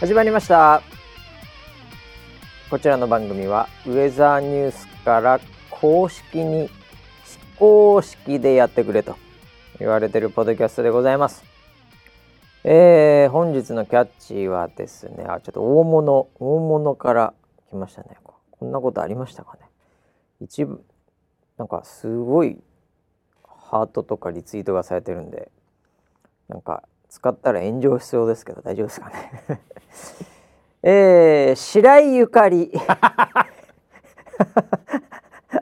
[0.00, 0.82] 始まりました。
[2.70, 9.18] こちらの番組はウェザーニュースから公式に非公式でやってくれと
[9.78, 11.44] 言われてるポッドキャストでございます。
[12.64, 17.34] えー、本日のキャッチはですねあちょっと大物大物から
[17.68, 18.16] 来ましたね。
[18.24, 19.68] こんなことありましたかね。
[20.40, 20.82] 一部
[21.58, 22.56] なんかすごい
[23.44, 25.50] ハートとかリツイートがされてるんで
[26.48, 29.60] なんか使ったら炎上しそうですけど大丈夫ですかね。
[30.82, 32.72] えー、白井ゆかり。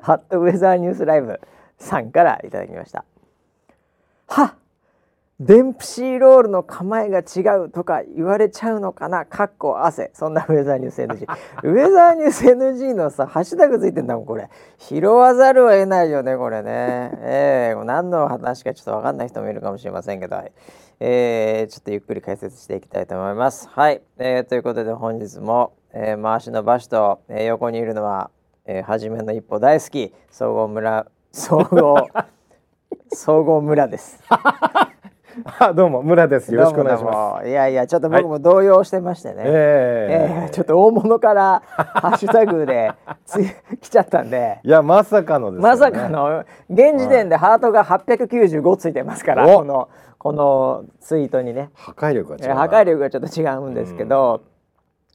[0.02, 1.40] ハットウェザーニュースライブ
[1.78, 3.04] さんからいただきました。
[4.28, 4.54] は
[5.40, 9.24] デンプシーロールの構えが違うとか言われちゃうのかな？
[9.24, 10.10] かっこ汗。
[10.12, 11.26] そんなウェザーニュース NG
[11.62, 14.50] ウェザーニュース NG のさハッシュタグついてんだもんこれ。
[14.78, 17.12] 拾わざるを得ないよねこれね。
[17.22, 20.42] えー、何の話かちょっと分かんない人もいるかもしれませんけど、
[21.00, 23.68] えー、ちょっとゆっくり解説していきたいと思います。
[23.68, 28.30] はい、えー、ということで本日も、えー、回しの場所と、えー、横にいるのは、
[28.66, 32.08] えー、初めの一歩大好き総合村総合
[33.14, 34.20] 総合村です。
[35.60, 36.52] あどうも村です。
[36.52, 37.48] よろしくお願いします。
[37.48, 42.90] いやいやちょっと僕も動揺してましてね、はい、えー、えー、ちょっと大物から ハッシュタグで
[43.24, 43.38] つ
[43.80, 44.58] 来ちゃったんで。
[44.64, 49.88] いやまさかの、ね、まさかの現時点でハートが895ついてますから、はい、この
[50.18, 51.70] このツイートにね。
[51.74, 54.42] 破壊力が違う破壊力がちょっと違うんですけど、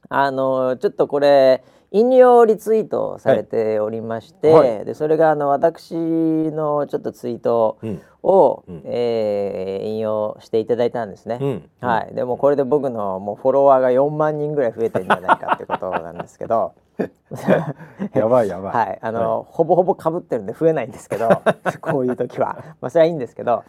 [0.08, 7.78] あのちょっとこれ引用リツイートされておりまして、はい、でそれがあの私のちょっとツイート
[8.20, 16.74] を、うん、えー、引用していただいたんですね、うん、はい、でもこれで僕のもうフォロワーが4万人ぐらい増えてるんじゃないかってことなんですけど
[18.14, 21.28] やばいやばい、はい、あの、はい、ほぼほぼかぶってるんで増えないんですけど
[21.80, 22.58] こういう時は。
[22.80, 23.64] まあそれはいいんですけど。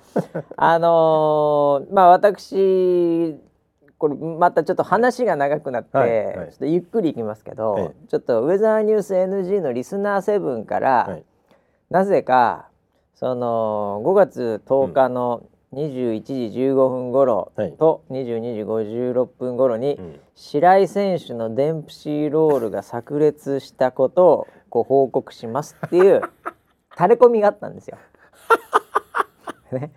[0.58, 3.40] あのー、まあ私
[3.98, 11.24] これまたちょっと話が長くなって、はいはい、ちょっとゆっくりいきますけど、ちょっとウェザーニュース NG のリスナー7から、はい、
[11.90, 12.68] なぜか
[13.16, 15.44] その5月10日の
[15.76, 20.00] 21時15分頃と22時56分頃に、
[20.34, 26.22] 白井選手のデンプシーロールが炸裂したことをご報告しますっていう
[26.96, 27.98] タレコミがあったんですよ。
[29.72, 29.92] ね。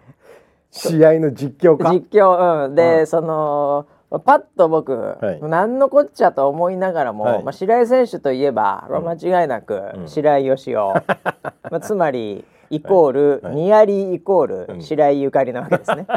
[0.71, 1.91] 試合の実況か？
[1.93, 10.77] 実況、うん、で、そのパッと僕、はい、何のこっちゃと思いながらも、はい、まあ、白井選手といえば、うん、間違いなく、白井義雄、
[11.71, 16.07] まあ、つまりイコール、はい、ニアリーイコール、うん、白井ゆかりなわけですね。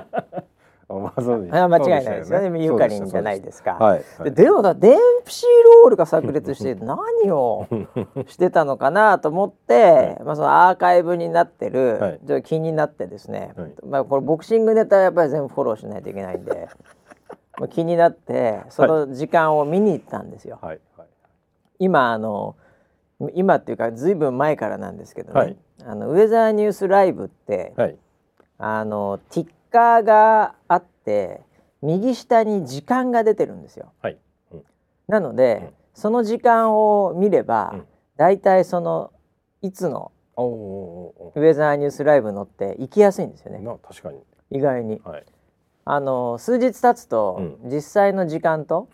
[0.90, 3.78] まあ、そう 間違いないですよね、ね、ゆかりんじゃないですか。
[3.80, 4.04] はい。
[4.18, 7.68] はい、ででもだデンプシーロールが炸裂して 何を
[8.28, 13.54] してたのかなと思って、はい、まあ、そのアーカイブになってる、はい、ちょっと気になってですね、
[13.86, 16.68] まあ、これボクシングネタやっぱり全部フォローしないといけないんで。
[17.60, 20.58] まあ、気になってその時間を見に行ったんですよ。
[20.62, 20.80] はい。
[20.98, 21.08] はい、
[21.80, 22.56] 今あの
[23.36, 27.98] 今っていうかずいぶん前からなんですけどね、はい、あのウェザーニュースライブって、はい、
[28.58, 31.42] あのティッカーがあって
[31.82, 33.92] 右下に時間が出てるんですよ。
[34.02, 34.18] はい。
[34.52, 34.64] うん、
[35.08, 37.86] なので、うん、その時間を見れば、うん、
[38.18, 39.12] だいたいその
[39.62, 43.64] いつのウェザーニュースライブ乗って行きやすいんですよね。
[43.84, 44.20] 確かに。
[44.50, 45.26] 意外に、はい、
[45.86, 48.90] あの数日経つと、実際の時間と、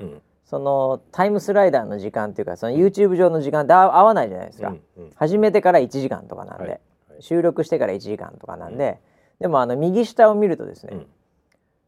[0.48, 6.70] そのタイムスライダーの時間っていうかその YouTube 上の時間って合わないじゃないですか、うんうん、始めてから1時間とかなんで、はい。
[6.70, 6.80] はい、
[7.22, 9.00] 収録してから1時間とかなんで、
[9.40, 11.06] うん、でもあの右下を見るとですね、うん、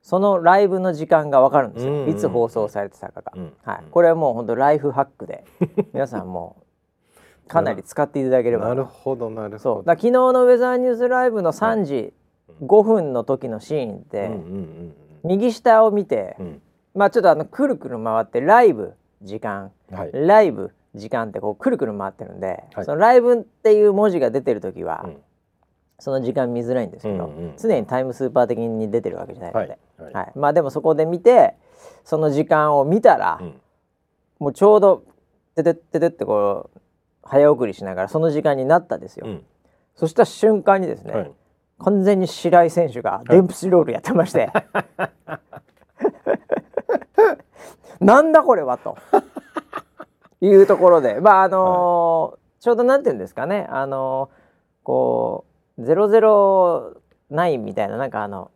[0.02, 2.04] そのライブの時間が分かるんですよ、うん。
[2.04, 3.42] うん、いつ放送されてたかが、うん。
[3.44, 5.46] うん、はい、これはもう本当ライフハックで
[5.94, 6.58] 皆さんも
[7.48, 8.68] かなり使っていただければ。
[8.68, 9.60] なるほどなるほど。
[9.60, 9.86] そう。
[9.86, 12.14] だ昨日のウェザーニュースライブの3時
[12.62, 14.30] 5分の時のシーンって、
[15.24, 16.36] 右下を見て、
[17.00, 25.18] まあちょっとあのくるくる回ってライブ時間、はい、ライブ時間ってこうくるくる回ってるんで、はい、そのライブっていう文字が出てる時は、うん、
[25.98, 31.54] その時間見づらいんですけど、うんうん、常にタイムスーパー的に出てるわけじゃないので、はい、はい、まあでもそこで見て
[32.04, 33.54] その時間を見たら、うん、
[34.40, 35.06] もうちょうど
[35.56, 36.80] ててててってこう
[37.24, 39.26] 早送りしながらその時間になったですよ。
[39.26, 39.46] うん、
[39.96, 41.32] そした瞬間にですね、
[41.78, 44.52] 完全に白井選手がデンプシロールやってまして、
[48.00, 48.98] なんだこれはと。
[50.42, 51.20] いうところで。
[51.20, 53.68] まああのーはい、ちょうどなんていうんですかね。
[53.70, 55.46] あのー、こ
[55.78, 58.52] う009みたいななんかあの、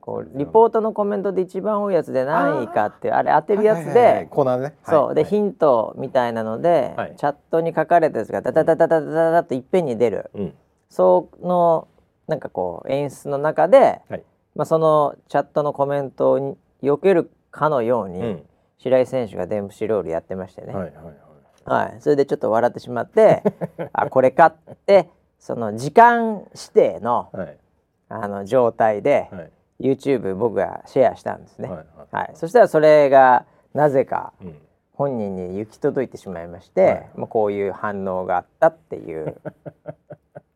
[0.00, 4.74] こうリポートのコメントで一番多いやつで何位かってあれ当てるやつで、コーナーね。
[4.84, 10.54] そう、で、ヒントみたいなので、チャットに書かれたやつがダダダダダダダダといっぺんに出る、うん、
[10.90, 11.88] その
[12.28, 14.22] なんかこう演出の中で、はい、
[14.54, 18.42] まあ、そのチャットのコメントを避けるかのように、うん、
[18.78, 21.90] 白井選手がデンプシーロールやってましてね、はいはいはい。
[21.92, 23.42] はい、それでちょっと笑ってしまって
[23.94, 25.08] あこれかって
[25.38, 27.30] その時間指定の,、
[28.08, 29.42] あの状態で、は
[29.78, 31.86] い、YouTube 僕がシェアしたんですね、はいはい。
[32.10, 34.32] はい、そしたらそれがなぜか
[34.92, 39.36] 本人に行き届いてしまいまして、はい、まあ、こういう反応があったっていう。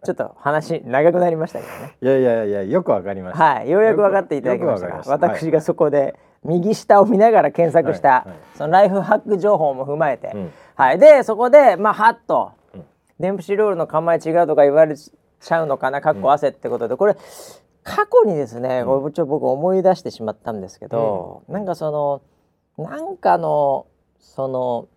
[0.05, 1.97] ちょっと話長くなりましたけどね。
[2.01, 3.45] いやいやいやよくわかりました。
[3.45, 3.71] はい。
[3.71, 5.11] ようやく分かっていただきました。
[5.11, 6.15] 私がそこで
[6.45, 10.99] 右下を見ながら検索した、はいはい、そのライフハック情報も踏まえて、うん、はい。
[10.99, 12.85] でそこでまあハッと、うん、
[13.19, 17.17] デンプシーロールの構え違うとか言われちゃうのかなかっこ汗ってことで、これ
[17.85, 23.87] 過去にですね、これちょ僕思い出してしまったんですけど、うん、なんかそのなんかの
[24.21, 24.89] その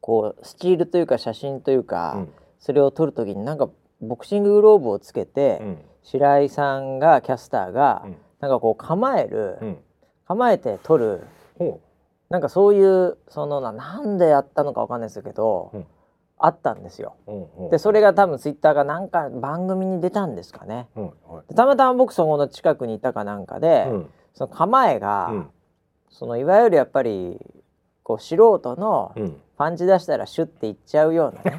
[0.00, 2.28] こうスチールというか写真というか、うん、
[2.58, 3.68] それを撮る時になんか
[4.00, 9.58] ボクシンググローブをつけて、うん、白井さんがキャスターが、うん、なんかこう構える、
[10.30, 11.26] 構えて撮る、
[12.28, 15.72] なんかそういうそのななんでやったのかわかんないですけど、
[16.38, 17.16] あったんですよ。
[17.72, 20.86] でそれが多分ツイッターがなんか番組に出たんですかね。
[21.56, 23.88] たまたま僕そこの近くにいたかなんかで、
[24.34, 25.46] その構えが、
[26.10, 27.36] そのいわゆるやっぱり
[28.04, 29.12] こう素人の
[29.56, 31.58] パンチ出したらシュッていっちゃうようなね、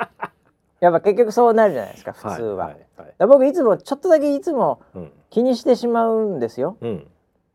[0.80, 2.74] やっぱ結局そうなるじゃないですか普通は。
[3.18, 4.80] 僕いつもちょっとだけいつも
[5.28, 6.78] 気にしてしまうんですよ。
[6.80, 7.06] うん、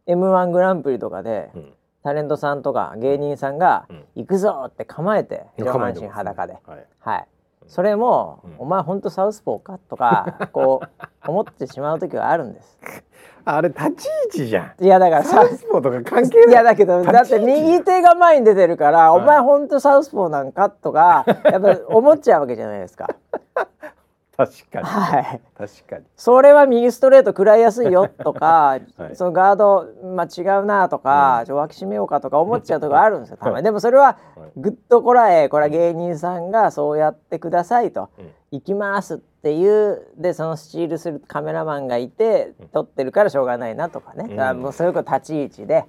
[0.07, 1.73] m 1グランプリとかで、うん、
[2.03, 6.53] タレントさんとか芸人さんが「行くぞ!」って構えて上半身裸で。
[6.65, 7.27] はい、はい
[7.65, 9.79] それも、うん、お前本当サウスポーか？
[9.89, 12.77] とか こう思ってしまう時はあるんです。
[13.45, 14.83] あれ立ち位置じゃん。
[14.83, 16.49] いやだからサウスポーとか関係ない。
[16.49, 20.69] いやだけどだって右手が前に出てるから、はい、お前本当サウスポーなんか？
[20.69, 23.07] とかやっぱ思っちゃうわけじゃないですか。
[24.35, 26.05] 確かに、はい、確かに。
[26.15, 33.63] それは右ストレート食らいやすいよとか、 はい、そのガード、まあ、違うなとか、うん、脇締めようかとか思っちゃうとこあるんですよたまに。
[33.65, 34.17] でもそれは
[34.57, 45.85] ぐっとこらえこれは芸人さんがそうやってくださいと、うん、行きますっていうでそのスチールするカメラマンがいて撮ってるからしょうがないなとかね、うん、だもうそういう立ち位置で、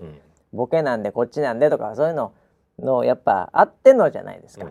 [0.52, 2.32] ボケなんでこっちなんでとかそういうの
[2.78, 4.66] のやっぱあってのじゃないですか。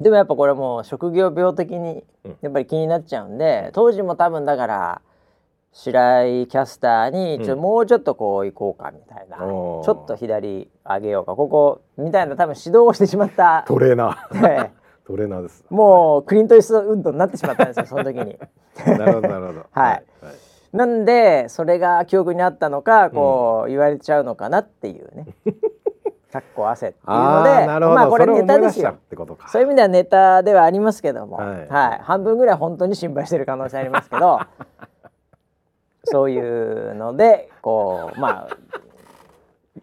[0.00, 2.04] でもやっぱこれもう職業病的に
[2.42, 5.02] やっぱり気になっちゃうんで、当時も多分だから
[5.72, 14.70] 白井キャスターにちょ、もうちょっとこう行こうかみたいな、ちょっと左上げようかここみたいな多分指導をしてしまったトレーナー、
[15.06, 15.64] トレーナーです。
[15.70, 18.38] もうクリント・イーストウッドになってしまったんですよその時に。
[18.86, 19.66] なるほどなるほど。
[19.70, 20.04] はい、はい、
[20.72, 25.26] なんでそれが記憶にあったのかこう、言われちゃうのかなっていうね
[26.34, 28.98] かっこ汗っていうのでまあこれネタですよ。
[29.46, 34.40] そういう意味ではネタではありますけども、はい、はい、半分ぐらい本当に心配してる可能性ありますけど。
[36.06, 38.56] そういうのでこうまあ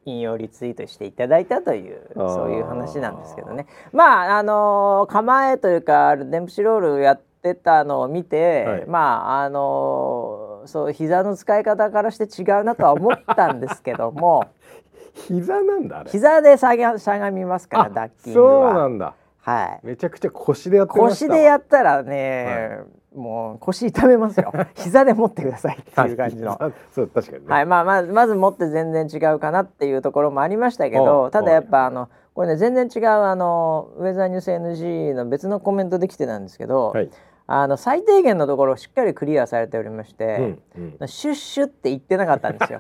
[0.06, 3.65] 引用リツイートしていただいたというそういう話なんですけどね。
[3.91, 14.46] まああのー、構えというかデンプシロールやってたのを見て、はい、まああのー、そう膝の使い方からして違うなとは思ったんですけども
[15.13, 16.12] 膝なんだあれ。
[16.12, 18.72] 膝でしゃしゃがみますからダッキングは。
[18.72, 19.13] そうなんだ。
[19.41, 19.88] はい。
[19.88, 24.51] めちゃくちゃ腰でやってま腰でやったらね、はい、もう腰痛めますよ。
[24.75, 26.58] 膝で持ってくださいっていう感じの。
[26.91, 27.65] そう確かに、ね、はい。
[27.65, 37.10] まあまずまず持って全然違うかなっていうところもありましたけどただやっぱあのこれね全然違うあのウェザーニュース NG の別のコメントできてたんですけど、はい。
[37.53, 40.38] あの最低限のところをしっかりクリアされておりまして、
[40.75, 42.80] うんうん、シュッシュって言ってなかったんですよ。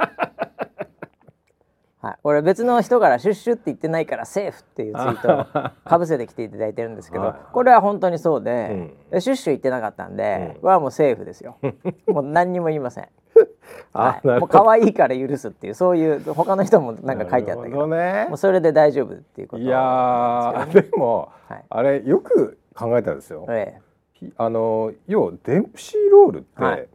[2.01, 11.57] はい、これ別の人から「シュッシュ」って言ってないから「セーフ」っていうツイートをかぶせてきていただいてるんですけどこれは本当にそうで、うん、シュッシュ言ってなかったんで、うん、はもうセーフですよ。
[12.07, 13.07] もう何にも言いません。
[13.93, 23.45] はい、もう可愛いから許すっていうそういう他の人もなんか書いてあったけどね、もうそれで大丈夫っていうこといやでも、はい、あれよく考えたんですよ。
[23.49, 23.79] え
[24.21, 26.87] え、あの要デンプシーロールって、はい、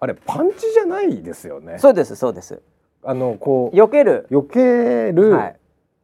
[0.00, 1.78] あれパンチじゃないですよね。
[1.78, 2.62] そうですそうです。
[3.04, 4.26] あのこう避ける。
[4.30, 5.56] 避ける、はい、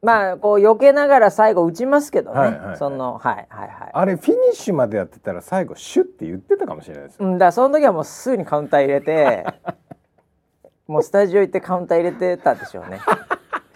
[0.03, 3.91] まあこう避けながら最後打ちますけどね、はいはいはい、そのはいはいはい。
[3.93, 9.45] あれフィニッシュまでやってたら最後シュッて言ってたかもしれないですうん、だその時はもうすぐにカウンター入れて
[10.87, 13.01] もうスタジオ行ってカウンター入れてたでしょうね。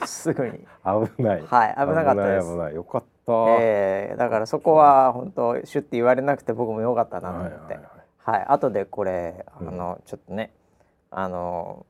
[0.04, 0.66] すぐに。
[0.84, 1.42] 危ない。
[1.42, 2.50] はい危なかったです。
[2.50, 7.82] 危ないよかった、えー、だからそこは本当シュッて言われなくて僕もよかったなと思って、はい、
[8.26, 8.38] はい。
[8.38, 10.52] はい、後でこれあの、うん、ちょっとね
[11.10, 11.86] あの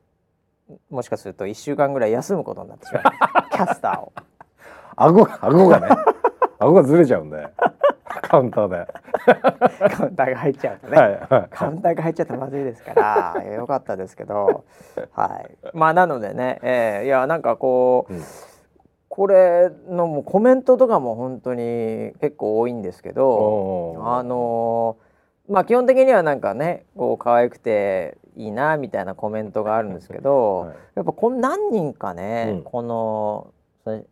[0.89, 3.03] もしかすると1週間ぐらい休むことになってしまう。
[3.51, 4.13] キャスターを。
[4.95, 5.87] 顎顎がね。
[6.59, 7.47] 顎がずれちゃうんで。
[8.21, 8.87] カウンターで。
[9.95, 12.93] カウンターが入っちゃうとね、はいはい、カウンターが入っちゃったらまずいですか
[13.35, 13.43] ら。
[13.43, 14.65] よかったですけど。
[15.13, 15.57] はい。
[15.73, 18.21] まあなのでね、えー、いやなんかこう、うん、
[19.09, 24.97] これのもコメントとかも本当に結構多いんですけどあの
[25.49, 33.53] まあ基本的にはなんかねこう可愛くていいなみたいなコメントがあるんですけど、はい、やっぱこ何人かね、うん、この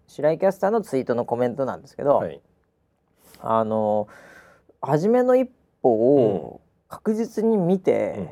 [0.07, 2.41] 白井キャスターのツイートのコメントなんですけど、はい、
[3.39, 4.09] あの
[4.81, 5.49] 初めの一
[5.81, 8.29] 歩を確実に見て、うん、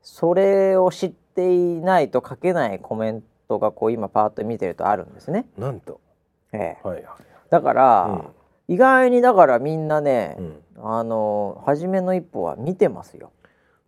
[0.00, 5.44] それを知っていないと書けないコメントがこう今パーッと見てるとあるんですね。
[5.58, 6.00] なんと、
[6.52, 7.04] ええ、はいはい、
[7.50, 8.04] だから、
[8.68, 13.32] うん、意外にだからみんなね、うん、あの初めの一歩は見てますよ。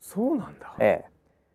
[0.02, 0.74] そうなんだ。
[0.78, 1.12] ええ。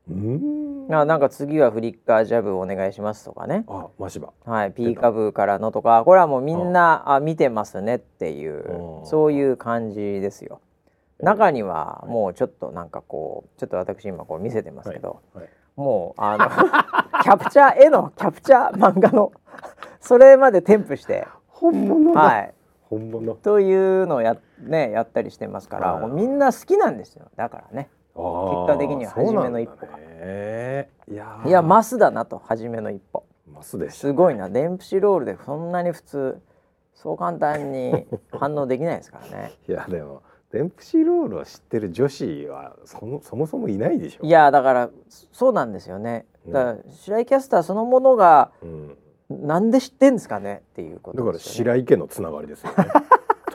[0.10, 0.88] うん。
[0.88, 3.66] なんか次はフリッカージャブお願いしますとかね。
[3.68, 10.62] あマシバはいピーカブからのとかこれはもうみんなあ見てますねっていうそういう感じですよ。
[11.20, 16.48] 中にはもうちょっとなんかこうちょっと私今こう見せてますけど、はいはい、もうあの
[17.24, 19.32] キャプチャー絵のキャプチャー漫画の
[20.00, 22.54] それまで添付して本物はい。
[22.90, 23.36] 本物。
[23.36, 27.26] というのをや,、ね、やったりしてますから、みんな好きなんですよ。
[27.36, 33.26] だからね結果的には初めの一歩が、ね、いやいやマスだなと初めの一歩。
[33.52, 34.50] マスですごいな。
[34.50, 36.42] デンプシーロールでそんなに普通
[36.94, 39.54] そう簡単に 反応できないですからね。
[39.68, 44.26] いやでもデンプシーロールを知ってる女子はそもそもそもいないでしょ。
[44.26, 44.90] いやだから
[45.32, 46.26] そうなんですよね。
[46.48, 48.98] だから、白井キャスターそのものが、うん、
[49.30, 52.76] なんで知ってんですかねっていうこと、ね、だから白井家のつながりですよね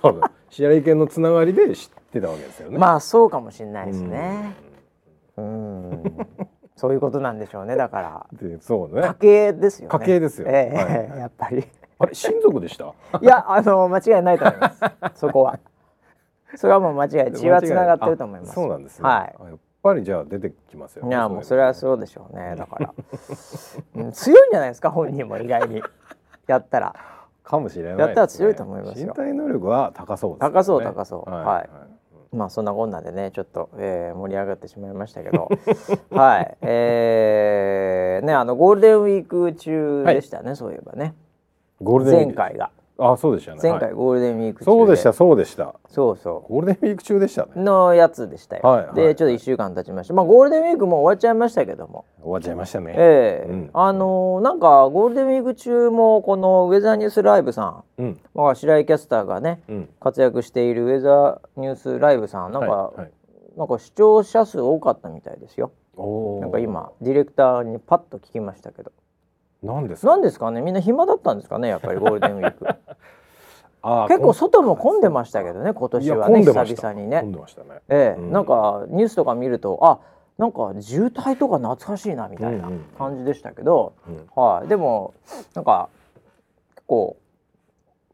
[0.02, 0.22] 多分。
[0.50, 2.78] 白井家のつながりで知ってたわけですよね。
[2.78, 4.54] まあそうかもしれないですね。
[5.36, 6.02] うん。
[6.76, 8.26] そういうことなんでしょうねだから。
[8.60, 9.02] そうね。
[9.02, 11.64] 家系ですよ、ね、家系ですよ、ええーはい、やっぱり。
[11.98, 12.84] あれ親族でした？
[13.20, 14.70] いやあの間違いないと思いま
[15.14, 15.20] す。
[15.20, 15.60] そこは。
[16.56, 18.52] それはもう間違い血はつながってると思います。
[18.52, 22.94] そうなんですね、はい、やっぱりじゃあ出てきますよ、ね、いやもうそれはそうでしょうねだから、
[23.94, 25.82] うん、強いんじゃないですか本人も意外に。
[26.48, 26.96] やったら
[27.42, 32.36] かもしれない、ね、やったら強いと思います身体能力は高そうです、ね、高そう高そう、はい、はい。
[32.36, 35.50] まあそんなこんなでねちょっと、えー、盛り上がってしまいましたけど。
[36.10, 36.56] はい。
[36.62, 41.14] えー、ねあのゴールデンウィーク中でしたね、はい、そういえばね。
[41.82, 42.70] ゴールデン前回が
[43.02, 43.58] あそうでしたね。
[43.62, 45.74] 前回ゴールデンウィークそうでしたそうでした。
[45.88, 46.52] そうそう。
[46.52, 47.52] ゴールデンウィーク中でしたね。
[47.56, 50.14] のやつでしたよ、はい、でちょっと1週間経ちました。
[50.14, 52.04] まあゴールデンウィークも終わっちゃいましたけども。
[52.22, 52.94] 終わっちゃいましたね。
[52.96, 53.50] ええ。
[53.50, 62.52] ーうん、あのー、なんかゴールデンウィーク中もこのウェザーニュースライブさん、うん、まあ、白井キャスターがね、うん、活躍しているウェザーニュースライブさん。
[62.52, 63.10] なんか、はいはい、
[63.56, 65.72] なんか視聴者数多かったみたいですよ。
[66.40, 68.92] なんか今ディレクターにパッと聞きましたけど
[69.62, 70.20] 何ですか？
[70.20, 70.60] ですかね？
[70.60, 71.68] みんな暇だったんですかね？
[71.68, 72.66] やっぱりゴールデンウィーク。
[74.08, 77.22] 結構外も混んでましたけどね今年はね久々にね。
[77.22, 77.80] ね。
[77.88, 79.98] ええ、うん、なんかニュースとか見るとあ
[80.38, 84.14] なんか渋滞とか懐かしいなみたいな感じでしたけど、うん。
[84.14, 85.14] うん、はい、でも
[85.54, 85.88] なんか
[86.76, 87.16] 結構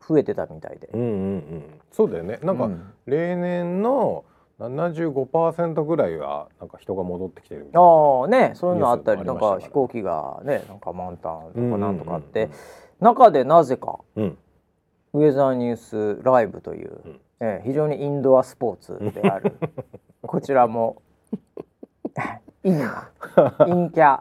[0.09, 0.89] 増えてたみたいで。
[0.95, 2.39] うんうんうん、そうだよね。
[2.43, 2.71] なんか、
[3.05, 4.25] 例年の
[4.61, 12.51] 75%ぐらいはなんか人が戻ってきてるみたいなああねそういうのあったりなんか飛行機がねなんか満タンとかなんとかあって、
[13.01, 14.39] 中でなぜか、うん。
[15.15, 19.57] ウェザーニュースライブという、うん、えー、非常にインドアスポーツである。
[20.23, 21.03] こちらも
[22.65, 23.09] インな
[23.59, 24.21] 陰キャ。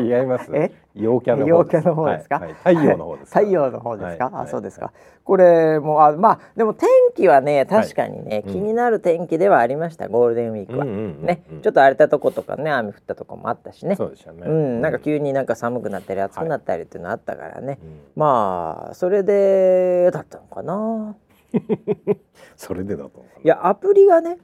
[0.00, 0.50] 違います。
[0.52, 0.72] え？
[0.94, 2.54] 陽キャの陽キャの方ですか、はい。
[2.64, 4.92] はい、太陽の方です太陽の方ですか、はい、あそうですか、
[5.22, 13.94] これもあまあでも天気はね確かにね、気になる天気ではありましたゴールデンウィークは、ねちょっと荒れたとことかね雨降ったとこもあったしね。
[13.94, 14.42] そうでしたね。
[14.44, 17.78] うんなんか急になんか寒くなったり暑くなったりっていうのあったからね、
[18.16, 21.14] まあそれでだったのかな。
[22.56, 24.38] それでだといやアプリがね、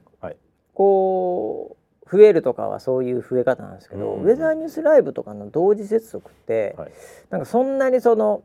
[0.73, 6.91] こう増えるとかはそういう増え方なんですけど、うん、ウェザーニュースライブとかの同時接続って、はい、
[7.29, 8.43] なんかそんなにその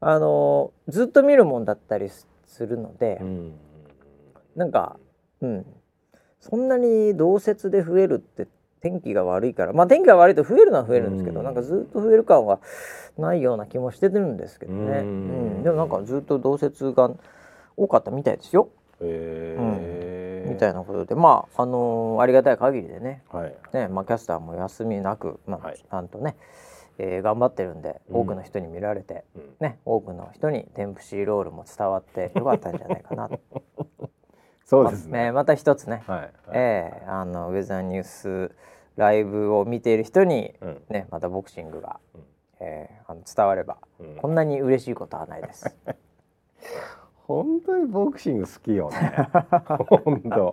[0.00, 3.52] あのずっと見るもんだったりするので、うん、
[4.54, 4.96] なんか、
[5.40, 5.66] うん、
[6.40, 8.46] そんなに同説で増えるって
[8.80, 12.60] 天気が悪いからまあ天気が悪いと増えるのは増えるんですけど、うん、なんかずっと増える感は
[13.16, 17.10] ないような気もしてるんですけどね、うん、でもなんかずっと同説が
[17.76, 18.68] 多かったみたいですよ。
[19.00, 19.97] えー、うん、
[20.58, 23.54] みたいなことでまああのー、ありがたい限りでね,、はい。
[23.72, 26.34] ねまあ、キャスターも休みなく、まあはい、ちゃんとね、
[26.98, 33.38] えー、頑張ってるんで多くの人に見られて、うん、ね、多くの人にテンプシーロールも伝わってよかったんじゃないかなと。
[34.66, 36.18] そうですね、ままた一つね、はい。
[36.18, 38.50] はい、えー、あのウェザーニュース
[38.96, 40.54] ライブを見ている人に、
[40.90, 42.22] ね、またボクシングが、うん、
[42.60, 45.74] えー、あの伝われば、うん、こんなに嬉しいことはないです。
[47.28, 49.14] 本当にボクシング好きよね。
[49.86, 50.52] 本当。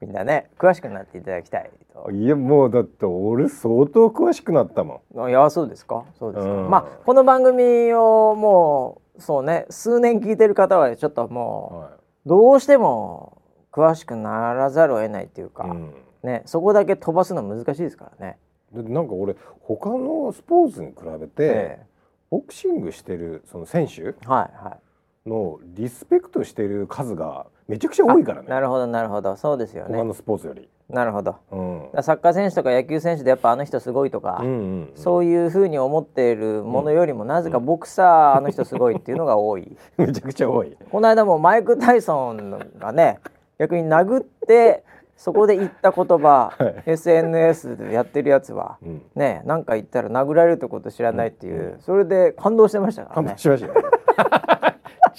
[0.00, 2.10] みんなね詳しくなっていただきたいと。
[2.10, 5.28] いやもうだって俺相当詳しくなったもん。
[5.28, 11.90] いやそうですかそうですか、うん、まあこの番組をもうそうね数年聞いてる方はちょっともう、はい、
[12.26, 13.38] どうしても
[13.70, 18.38] 詳しくならざるを得ないっていうか、うん、ねそこだけ飛ばすの難しいですからね。
[18.72, 21.86] なんか俺他のスポーツに比べて、ええ、
[22.30, 24.83] ボクシングしてるその選手、はいはい、
[25.26, 28.48] のリスペクトしてる数がめちゃくちゃ多いからね。
[28.48, 29.36] なるほどなるほど。
[29.36, 29.96] そうですよね。
[29.96, 30.68] 他のスポーツより。
[30.88, 39.76] なるほど、うん、サッカー選手とか野球選手でやっぱあの人すごいとか、うんうんうん、そういうふうに思っているものよりも、うん、なぜかボクサーあの人すごいっていうのが多い。
[39.96, 40.76] めちゃくちゃ多い。
[40.90, 43.18] この間もマイク・タイソンがね
[43.58, 44.84] 逆に殴って
[45.16, 53.28] そこで言った言葉、はい、SNS でやってるやつは、うん、ねなんか言ったら殴られるってこと知らないっていう、うん、それで感動してましたからね。
[53.28, 54.43] 感動しました、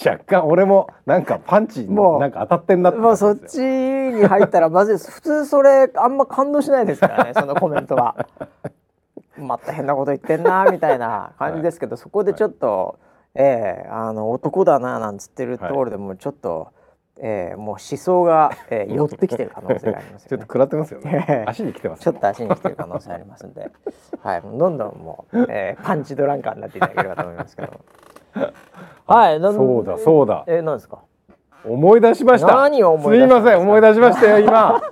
[0.04, 8.16] 若干俺もなんかパンチもなんか当たってんなってもうそっちに入ったらまずいです普通それあんま感動しないですからね そのコメントは。
[9.38, 12.98] また変なこと言ってんなみたいな感じですけど、はい、そこでちょっと、
[13.36, 16.60] はい、ええー、あの男だななんつってるところでもちょっと。
[16.60, 16.68] はい
[17.18, 21.46] えー、もう思想が、えー、 寄ってきてる可能性があります、ね、ちょっと食らってますよね。
[21.48, 23.72] 足に来てます、ちょっと足に来てる可能性ありますんで、
[24.22, 27.72] はい、どんどんもう、えー、パンチドランカーになっていただければと思いますけど。
[29.08, 30.44] はい、そうだそうだ。
[30.48, 31.00] えー、なんですか？
[31.68, 32.56] 思い出しました。
[32.56, 33.28] 何を思い出。
[33.28, 34.82] すいません、思い出しましたよ今。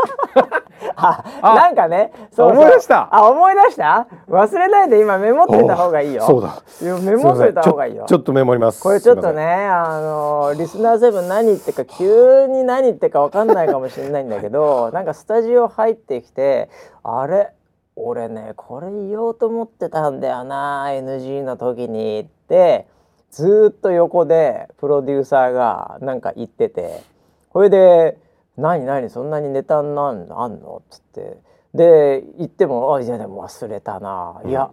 [0.96, 3.10] あなんかねそう思い出した？
[3.12, 4.08] あ思い出した？
[4.30, 6.62] 忘れないで今メモってた方がいいよそうだ
[7.02, 16.70] メモってた方がいいよちょっとメモりますこれちょっとねあのリスナーセブン何言ってか急に何言ってか分かんないかもしれないんだけど なんかスタジオ入ってきて
[17.04, 17.50] あれ？
[17.96, 22.88] 俺ねこれ言おうと思ってたんだよな NG の時にって
[23.34, 27.02] ずっと横でプロデューサーがなんか言ってて
[27.50, 28.20] これで
[28.58, 31.38] 何何そんなにネタなんあんの?」っつって。
[31.74, 34.70] で言っても「あいやでも忘れたな」いや、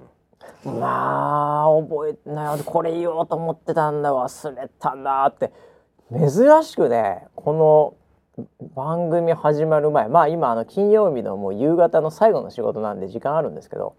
[0.67, 4.15] うん、まあ覚えてないこれ言おうと思ってたんだ。
[4.15, 5.51] 忘れたなって。
[6.13, 7.95] 珍しくねこの
[8.75, 13.95] 番組始まる前まあ今あの金曜日のもう夕方の最後の仕事なんで時間あるんですけど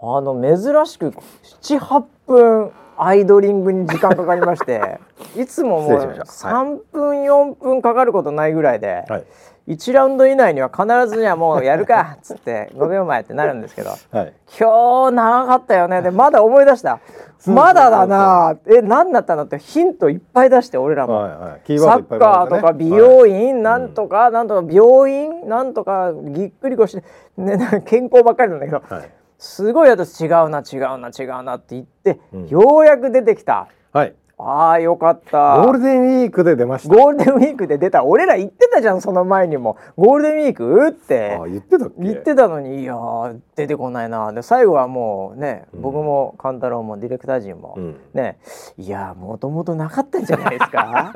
[0.00, 5.00] あの珍しく78分アイドリングに時間かかりまして
[5.36, 5.46] い。
[5.46, 9.18] つももう3分4分かかることないぐらいで、は
[9.66, 16.02] い、1ラウンド以内には必ずにはもうやるかっ つって5秒前ってなるんですけど、はい、今日長かったよね。
[16.02, 17.00] でまだ思い出した。
[17.46, 26.96] まだだなえ何だったのってヒントいっぱい出して俺らも、はいはい、サッカーとか美容院、はい、なんとか、なんとか病院なんとかぎっくり腰、
[27.36, 28.82] ね、健康ばっかりなんだけど。
[28.88, 33.68] はいすごい私違うな違うな違うなって言って、うん、ようやく出てきた。
[33.92, 34.14] はい。
[34.38, 35.56] ああよかった。
[35.62, 36.94] ゴールデンウィークで出ました。
[36.94, 38.04] ゴールデンウィークで出た。
[38.04, 39.78] 俺ら言ってたじゃんその前にも。
[39.96, 41.38] ゴールデンウィークって。
[41.46, 42.94] 言ってた言ってたのにいや
[43.56, 44.30] 出てこないな。
[44.34, 48.38] で最後はもうね、うん、僕も勘太郎もディレクター陣も、うん、ね
[48.76, 51.12] いやもともとなかったんじゃないですか？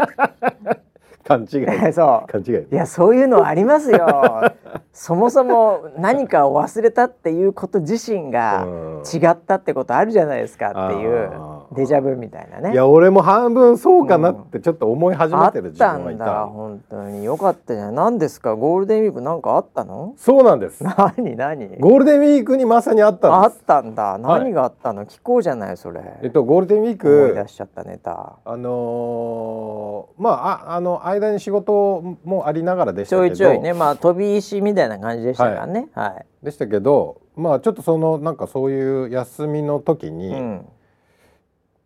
[1.31, 1.93] 勘違い。
[1.95, 2.31] そう。
[2.31, 2.66] 勘違い。
[2.73, 4.53] いやそういうのありますよ。
[4.93, 8.66] そもそも何かを忘れたっていうこと自身が
[9.12, 11.31] 違ったってことあるじゃないですかっていう
[11.72, 12.72] デジャブみたいなね。
[12.72, 17.24] いや俺も半分そうかなってちょっと思い始めてる自分がいた、うん、あったんだ本当に。
[17.24, 17.94] よかったじゃん。
[17.94, 18.54] 何ですか？
[18.54, 20.14] ゴールデンウィークなんかあったの？
[20.16, 20.83] そうなんです。
[20.83, 21.37] 何？
[21.37, 21.68] 何？
[21.78, 24.18] ゴールデンウィークにまさにあったあったんだ。
[24.18, 26.00] 何があったの、はい、聞こうじゃないそれ。
[26.22, 28.38] えっとゴールデンウィーク思い出しちゃったネタ。
[28.44, 33.37] あのー、まあああの間に仕事もありながらでしたけど。
[33.37, 33.72] ちょいちょいね。
[33.72, 40.66] まあ飛び石みたいな感じでしたからね、はい、はい、でしたけどまあちょっとそのなんかそういう休みの時に、うん、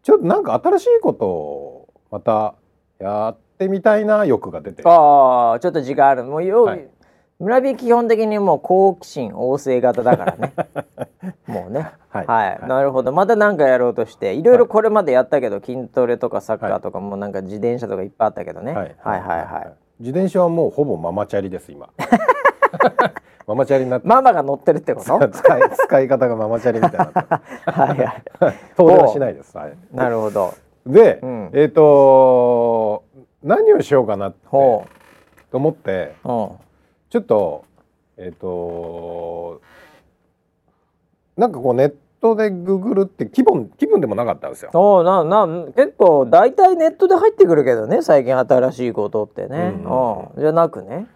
[0.04, 2.54] ちょっとなんか新しいことをまた
[3.00, 6.24] やってみたいな欲が出てああちょっと時間ある。
[6.24, 6.86] もうよ、はい、
[7.40, 10.52] 村人基本的にもう好奇心旺盛型だからね。
[11.48, 11.90] もうね。
[12.10, 13.12] はい、はい、なるほど。
[13.12, 14.58] また何かやろうとしていろい。
[14.58, 19.20] ろこれまでやったけど、筋トレとかサッカーとかもなんか自転車とかいっぱいあったけどね、はい、はい。
[19.20, 19.38] はい。
[19.46, 19.72] はい。
[20.00, 21.88] 自転車はもうほぼママチャリです今
[23.46, 24.09] ママチャリになって。
[24.09, 25.18] ママが乗ってるってこと？
[25.28, 27.40] 使い使い方がママチャリみたいな
[27.72, 27.98] はい
[28.44, 28.54] はい。
[28.76, 30.54] 遠出はしないです、はい、なるほど。
[30.87, 33.04] で、うん、えっ、ー、と
[33.42, 34.87] 何をしようかなってと
[35.52, 36.59] 思って、ちょ
[37.18, 37.64] っと
[38.16, 39.61] えっ、ー、と
[41.37, 44.70] なんかこうネットでググるって気分気分でもなかったんですよ。
[44.72, 49.74] そうなな結構大体ネットで入ってくるけどね最近新しいことってね。
[49.76, 51.07] うん、じゃなくね。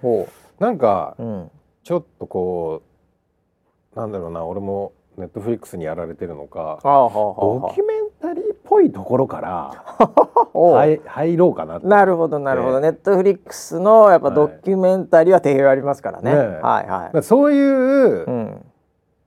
[0.59, 1.51] なんか、うん、
[1.83, 2.83] ちょっとこ
[3.95, 9.85] うなんだろうな俺もネットフリックスにやられてるのかドキュメンタリーっぽぽいところから
[10.55, 12.81] 入入ろうかななるほどなるほど。
[12.81, 17.23] ネットフリックスのやっぱドキュメンタリーは定評ありますからね、ね、はいはい。
[17.23, 18.65] そういう、うん。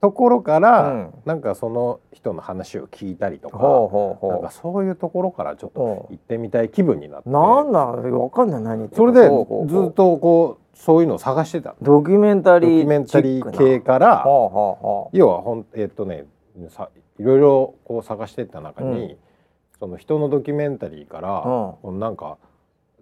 [0.00, 7.30] ところから、うん、なんかその人の話を聞いたりとかなんかそういうところからちょっと行ってみたい気分になって。
[7.30, 8.62] なんだわかんない。
[8.62, 14.24] 何それでずっとこうそういうのを探してたドキュメンタリードキュメンタリー系から
[15.12, 16.24] 要はほんえっとね
[16.70, 19.16] さいろいろこう探してった中に、うん、
[19.78, 22.38] その人のドキュメンタリーから、うん、なんか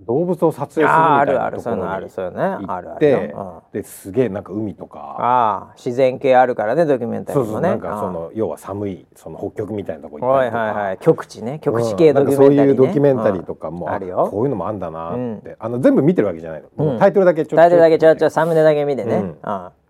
[0.06, 3.34] 動物を撮影するみたいなところに行って
[3.72, 5.16] ですげえなんか海とか。
[5.18, 7.68] あ自然系あるからねドキュメンタリーもね。
[7.68, 14.28] なんかその要は寒いその北極みたいなとこ行ったりとか、はいはいはい、極地ね極地系ドキュメンタリー、ね、そういうドキュメンタリーとかも、あるよ。
[14.30, 19.34] こういうのもあんだなって、あの全部見てるわけじゃないの、タイトルだけちょっとタイトルだけちょっとサムネだけ見てね、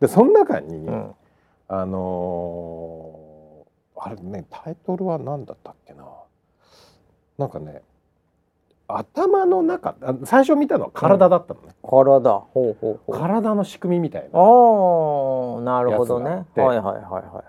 [0.00, 0.88] でその中に、
[1.68, 6.04] あのあれねタイトルは何だったっけな。
[7.38, 7.82] なんかね
[8.98, 12.76] 頭の中最初見たのは体だったのね、うん、体ほう。
[12.80, 13.12] ほう。
[13.12, 14.28] 体の仕組みみたいな。
[14.28, 14.32] あ
[15.62, 16.30] なるほどね。
[16.30, 17.44] はいはいはいはいは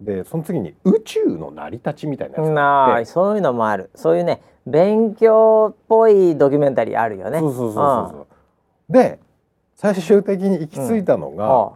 [0.00, 0.04] い。
[0.04, 3.04] でその次に宇宙の成り立ちみたいなやつがあって。
[3.06, 3.90] そういうのもある。
[3.94, 7.38] そういうね勉強っぽいドキュメンタリーあるよね。
[7.40, 8.26] そうそうそうそ
[8.90, 9.18] うで
[9.74, 11.72] 最終的に行き着いたのが、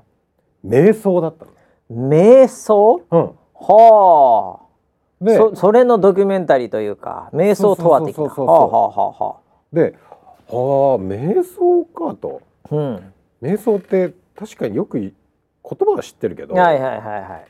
[0.64, 1.52] うん、瞑想だったの。
[1.90, 3.20] 瞑想、うん、
[3.54, 4.67] はあ
[5.20, 8.24] でそそれのドキュメンタリーというか瞑想とは的な。
[8.24, 9.74] はあはあはあはあ。
[9.74, 9.94] で、
[10.46, 12.42] はあ瞑想かと。
[12.70, 13.12] うん。
[13.42, 15.12] 瞑想って確かによく言
[15.62, 16.54] 葉は知ってるけど。
[16.54, 17.46] はいはいはいはい。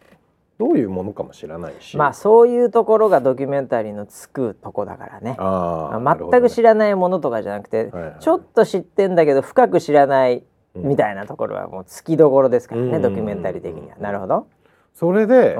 [0.58, 1.96] どういうものかも知らないし。
[1.96, 5.36] まあそういうところがドキュメンタリーのつくとこだからね。
[5.38, 6.16] ああ。
[6.30, 10.42] 全く知らないものとかじゃなくて、はいはい、ちょっと知ってんだけど深く知らない
[10.74, 13.96] みたいなところはもうつきどころですからね、ドキュメンタリー的には。
[13.98, 14.48] なるほど。
[14.94, 15.56] それで。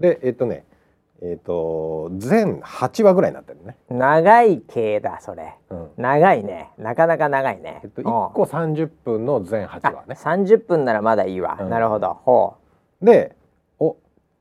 [0.00, 0.64] でえっ、とね
[1.22, 3.76] えっ、と全8話ぐらいになってるね。
[3.90, 6.70] 長い系だそれ、うん、長いね。
[6.78, 10.16] なかなか長いね、えっと、1個30分の全8話ね。
[10.18, 12.14] 30分ならまだいいわ、うん、なるほど。
[12.24, 12.54] ほ
[13.02, 13.04] う。
[13.04, 13.36] で
[13.78, 13.96] お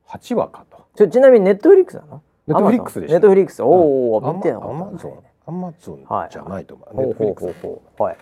[0.07, 0.85] 8話かと。
[0.95, 2.23] ちょちなみにネットフリックスなの？
[2.47, 3.61] ネットフリックスでしネットフリックス。
[3.61, 7.53] おお、見てなかった、ね、アマゾンアマゾンじゃないと思う、はい、ネットフリック
[7.97, 8.01] ス。
[8.01, 8.17] はい。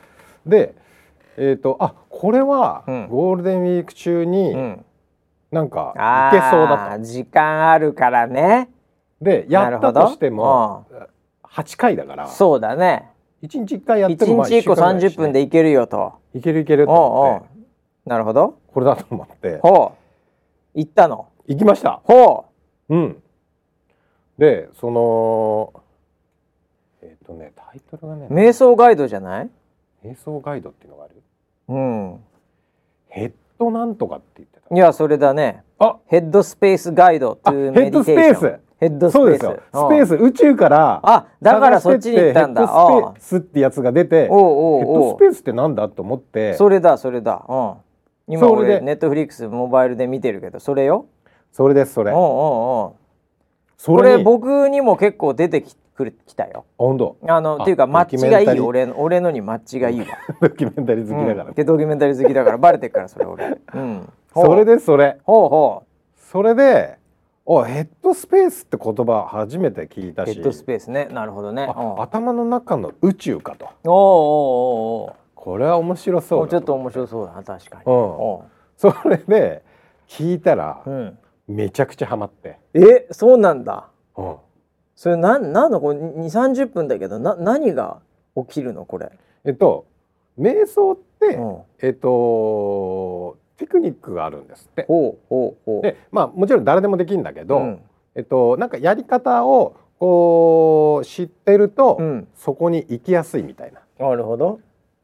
[0.47, 0.73] で
[1.37, 4.85] えっ、ー、とあこれはゴールデンウィーク中に、うん
[5.51, 5.93] なんか
[6.31, 7.03] いけそうだと。
[7.03, 8.69] 時間あるからね。
[9.21, 10.85] でやったとしても
[11.43, 12.27] 8回だから。
[12.27, 13.09] そうだね。
[13.43, 16.13] 1日1回やっても1日1個30分でいけるよと。
[16.33, 18.09] いけるいけると思って。
[18.09, 18.59] なるほど。
[18.73, 19.59] これだと思って。
[19.59, 19.93] ほ
[20.75, 20.79] う。
[20.79, 21.27] 行ったの。
[21.47, 22.01] 行きました。
[22.03, 22.45] ほ
[22.89, 22.95] う。
[22.95, 23.23] うん。
[24.37, 25.73] でその
[27.01, 28.27] えっ、ー、とねタイトルがね。
[28.29, 29.49] 瞑想ガイドじゃない？
[30.05, 31.13] 瞑想ガイドっていうのがある？
[31.69, 32.19] うん。
[33.09, 35.63] ヘッドなんとかって言ってたいやそれだね。
[35.79, 35.97] あ。
[36.07, 39.39] ヘッドスペースガイドというメディテーションヘッドスペース。
[39.39, 42.67] スペース宇宙からあだからそっちに行ったんだ。
[42.67, 46.53] ヘッドスペースってやつが出ておうおうヘッドスペースってなんだと思って。
[46.53, 47.45] それだそれだ。
[47.47, 47.73] うん。
[48.29, 51.07] 今俺ネットフリックスモバイルで見てるけどそれよ。
[51.51, 52.11] それですそれ。
[52.11, 53.07] おうおうおう
[53.77, 56.65] それ僕にも結構出てきくる来たよ。
[56.77, 57.17] 本当。
[57.27, 60.05] あのっていうかマッチがいい俺俺のにマッチがいいわ。
[60.39, 63.57] ドキュメンタリー好きだから、でドキュメンタリー好きだからバレてるからそれ俺。
[63.73, 64.09] うん。
[64.41, 65.19] それでそれ。
[65.23, 66.19] ほうほう。
[66.19, 66.97] それで。
[67.49, 70.33] おヘッドスペースって言葉初めて聞いたし。
[70.33, 71.05] ヘッドスペースね。
[71.05, 71.69] なるほどね。
[71.97, 73.69] 頭の中の宇宙かと。
[73.85, 78.39] おおおこれは面白そうちょっと面白そうだな確かに、うん、
[78.75, 79.63] それで
[80.09, 82.59] 聞いたら、うん、めちゃくちゃハマって。
[82.73, 84.35] えそうなんだ、うん、
[84.93, 88.01] それなんなんのこれ？2 3 0分だけどな何が
[88.35, 89.09] 起きるのこれ？
[89.45, 89.85] えっと
[90.37, 94.87] 瞑想って、うん、えっとテクニックがあるんですって。
[95.81, 97.81] でまあもちろん誰でもできるんだけど、うん、
[98.15, 104.59] えっとなんかやり方をこう知ってると、うん、そこに行きやすいみたいななるほど。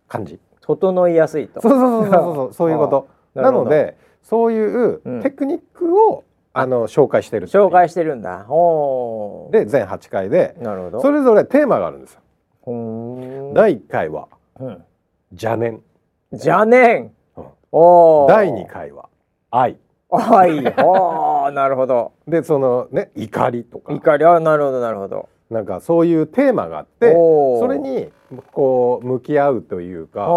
[0.08, 0.40] 感じ。
[0.62, 1.62] 整いやすいと。
[1.62, 3.08] そうそうそうそうそうそう いうこと。
[3.34, 8.46] なのでそういうテクニックをあの紹介してる紹介してるんだ。
[9.52, 11.02] で全8回でなるほど。
[11.02, 12.20] それぞれテーマがあるんですよ。
[13.54, 14.28] 第1回は、
[14.60, 14.84] うん、
[15.32, 15.82] 邪念。
[16.32, 17.12] 邪念、
[18.28, 19.10] 第2回は
[19.50, 19.78] 愛。
[20.12, 20.68] 愛。
[20.78, 22.12] あ なるほど。
[22.28, 23.92] でそのね怒りとか。
[23.94, 24.26] 怒り。
[24.26, 25.28] あなるほどなるほど。
[25.50, 28.12] なんかそういうテーマがあってそれに
[28.52, 30.28] こう向き合うというか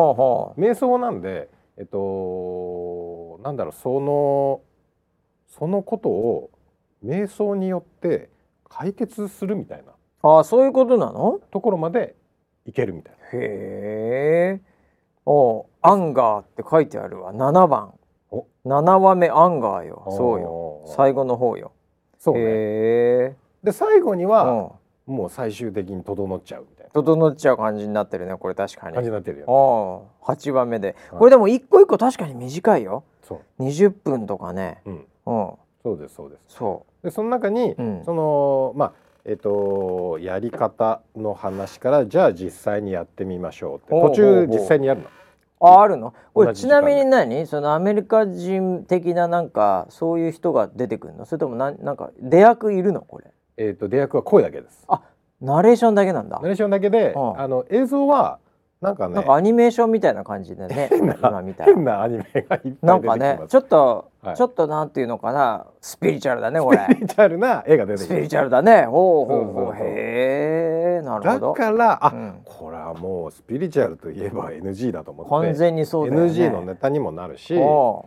[0.59, 4.61] 瞑想なんでえっとなんだろうその
[5.47, 6.51] そのことを
[7.05, 8.31] 瞑想によって
[8.69, 9.93] 解決するみたいな。
[10.23, 11.39] ああそういうことなの？
[11.51, 12.15] ところまで
[12.65, 13.19] いけるみたいな。
[13.39, 14.61] へえ。
[15.27, 17.35] お Anger って書いてあるわ。
[17.35, 17.93] 7番。
[18.65, 20.05] 7話目 Anger よ。
[20.11, 20.85] そうよ。
[20.87, 21.73] 最後の方よ。
[22.19, 23.37] そうね。
[23.63, 24.73] で最後には、
[25.07, 26.91] もう最終的に整っちゃうみたいな。
[26.93, 28.95] 整っちゃう感じになってるねこれ確かに。
[28.95, 29.53] 感じになってるよ、ね、
[30.23, 33.05] 8番目で、これでも一個一個確かに短いよ。
[33.23, 33.65] そう。
[33.65, 34.83] 20分とかね。
[34.85, 36.57] うん、うん、そうですそうです。
[36.57, 37.05] そう。
[37.07, 38.93] でその中に、うん、そのまあ
[39.29, 43.89] えっ、ー、とやり方の話からじゃあ実際にやってみましょうって。
[43.91, 45.09] 途中実際にやるの？
[45.59, 46.15] ああるの？
[46.33, 47.47] これちなみに何？
[47.47, 51.27] そのアメリカ人的ななんかそういう人が出てくるの？
[51.27, 53.01] それともななんか出役いるの？
[53.01, 53.33] これ。
[53.57, 54.85] えっ、ー、と出役は声だけです。
[54.87, 55.03] あ
[55.41, 56.39] ナレーションだけなんだ。
[56.41, 58.39] ナレーションだけで、うん、あの映像は
[58.81, 59.15] なんかね。
[59.15, 66.79] なんかアニメーションみたいな感じでね 今みたいな変なアニメがいっぱいなんかねちょっと、はい、ちょっとなんていうのかなスピリチュアルだねこれ。
[66.79, 68.85] スピリチュアルな絵が出てスピリチュアルだね。
[68.85, 69.75] ほうほうほう。
[69.77, 71.49] へえなるほど。
[71.53, 75.31] だからあ、うん、これはもうスピリチュアルといえば NG だと思って。
[75.31, 78.05] 完全にそうだよ、ね、NG のネタにもなるし面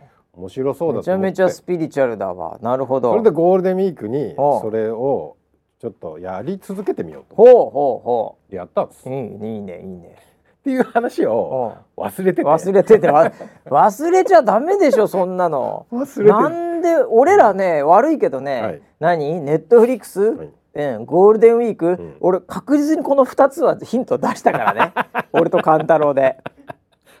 [0.48, 2.58] 白そうだめちゃめちゃスピリチュアルだわ。
[2.62, 3.10] なるほど。
[3.10, 5.36] それでゴールデンウィークにそれを
[5.80, 7.34] ちょっとやり続けてみようと。
[7.34, 8.54] ほうほうほう。
[8.54, 9.08] やったんです。
[9.08, 10.29] いいねいいねいいね
[10.60, 12.48] っていう話を忘れてて。
[12.48, 13.08] 忘れてて
[13.70, 15.86] 忘れちゃダメでしょそんなの。
[16.18, 19.40] なんで俺らね悪いけどね、はい、何？
[19.40, 20.48] ネットフリックス、はい。
[20.72, 24.92] うん、ゴールデンウィーク、うん、俺確実にこの2つはヒント出したからね。
[25.32, 26.36] 俺と勘太郎で。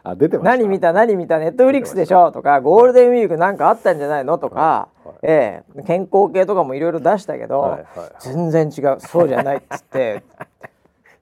[0.02, 0.92] あ出て何見た。
[0.92, 1.38] 何見た？
[1.38, 2.30] ネットフリックスでしょ？
[2.32, 4.36] とかゴールデンウィークなんかあったんじゃないの？
[4.38, 5.08] とか、はい。
[5.08, 9.00] はい、ええ、健康系とかもいろいろ出したけど、はいはいはい、全然違う。
[9.00, 10.22] そうじゃないっつって。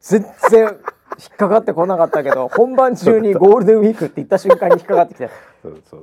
[0.01, 0.79] 全然
[1.19, 5.29] 引っかかってこなかったけど 本番中にゴールデンウィークって言った瞬間に引っかかってきて。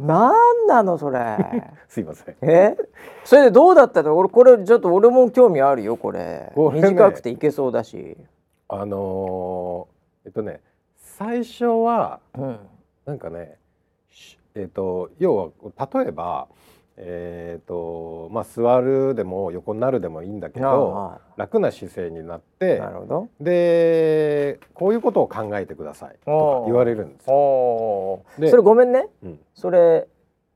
[0.01, 1.37] なんなのそれ。
[1.87, 2.35] すいません。
[2.41, 2.75] え？
[3.23, 4.17] それでどうだったの？
[4.17, 8.17] 俺これちょっと俺も興味あるよこれ、ね、短くていけそうだし。
[8.67, 10.59] あのー、えっとね
[10.97, 12.59] 最初は、うん、
[13.05, 13.57] なんかね
[14.55, 16.47] えっと要は例えば
[16.97, 28.23] えーとまあ、座るでも横になるでもいいんだけど楽な姿勢になってなるほどでこういうことを考えてくださいとか言われるんですよ。
[28.49, 30.07] それごめんね、うん、それ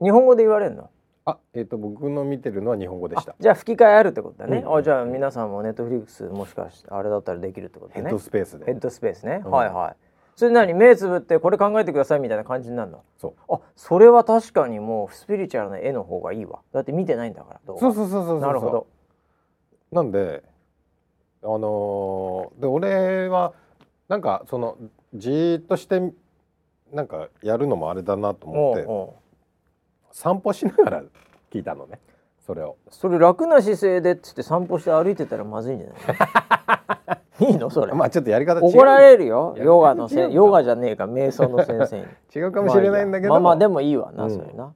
[0.01, 0.89] 日本語で言われるの？
[1.25, 3.35] あ、えっ、ー、と僕の見てるのは日本語でした。
[3.37, 4.63] じゃあ吹き替えあるってことだね。
[4.65, 8.01] うん、あじゃあ皆さんもネットフリックスもしかしてあれだったらできるってことね。
[8.01, 8.65] ヘッドスペースで。
[8.65, 9.41] ヘッドスペースね。
[9.45, 9.95] うん、はいはい。
[10.39, 13.03] それ何目つぶってこれ考えてくださいみたいな感じになるの？
[13.17, 13.53] そう。
[13.53, 16.59] あそれは確かにもうスピリチュアルな絵の方がいいわ。
[16.71, 18.87] だって見てないんだからそうそうそうそうなるほど。
[19.91, 20.41] なんで
[21.43, 23.51] あのー、で俺は
[24.07, 24.77] なんかその
[25.13, 26.01] じーっとして
[26.93, 31.03] なんかやるのもあれだなと思って散歩しながら
[31.51, 31.99] 聞いたのね。
[32.45, 32.77] それを。
[32.91, 37.18] それ楽な姿勢でっつって散歩して歩いてたらまずいんじゃない？
[37.39, 37.69] いいの？
[37.69, 37.93] それ。
[37.93, 39.55] まあちょっとやり方怒られるよ。
[39.57, 42.05] ヨガのせヨガじゃねえか瞑想の先生に。
[42.35, 43.33] 違うかもしれないんだけど。
[43.33, 44.73] まあまあでもいいわな、うん、それな。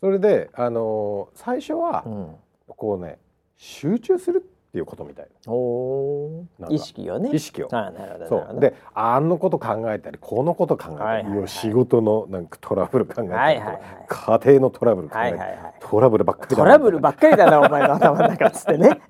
[0.00, 2.34] それであのー、最初は、うん、
[2.66, 3.18] こうね
[3.56, 7.30] 集中するっていうことみたいお意識をね。
[7.32, 7.68] 意識を。
[7.70, 8.60] あなるほどそう。
[8.60, 19.00] であのこと考えたりこのこと考えたり、はいはいはい、仕事のなんかトラブル考えたりはいはいはい、家庭のトラブル考えたり、はいはいはい、トラブルばっかりトラブルばっかりだなお前の頭の中っつってね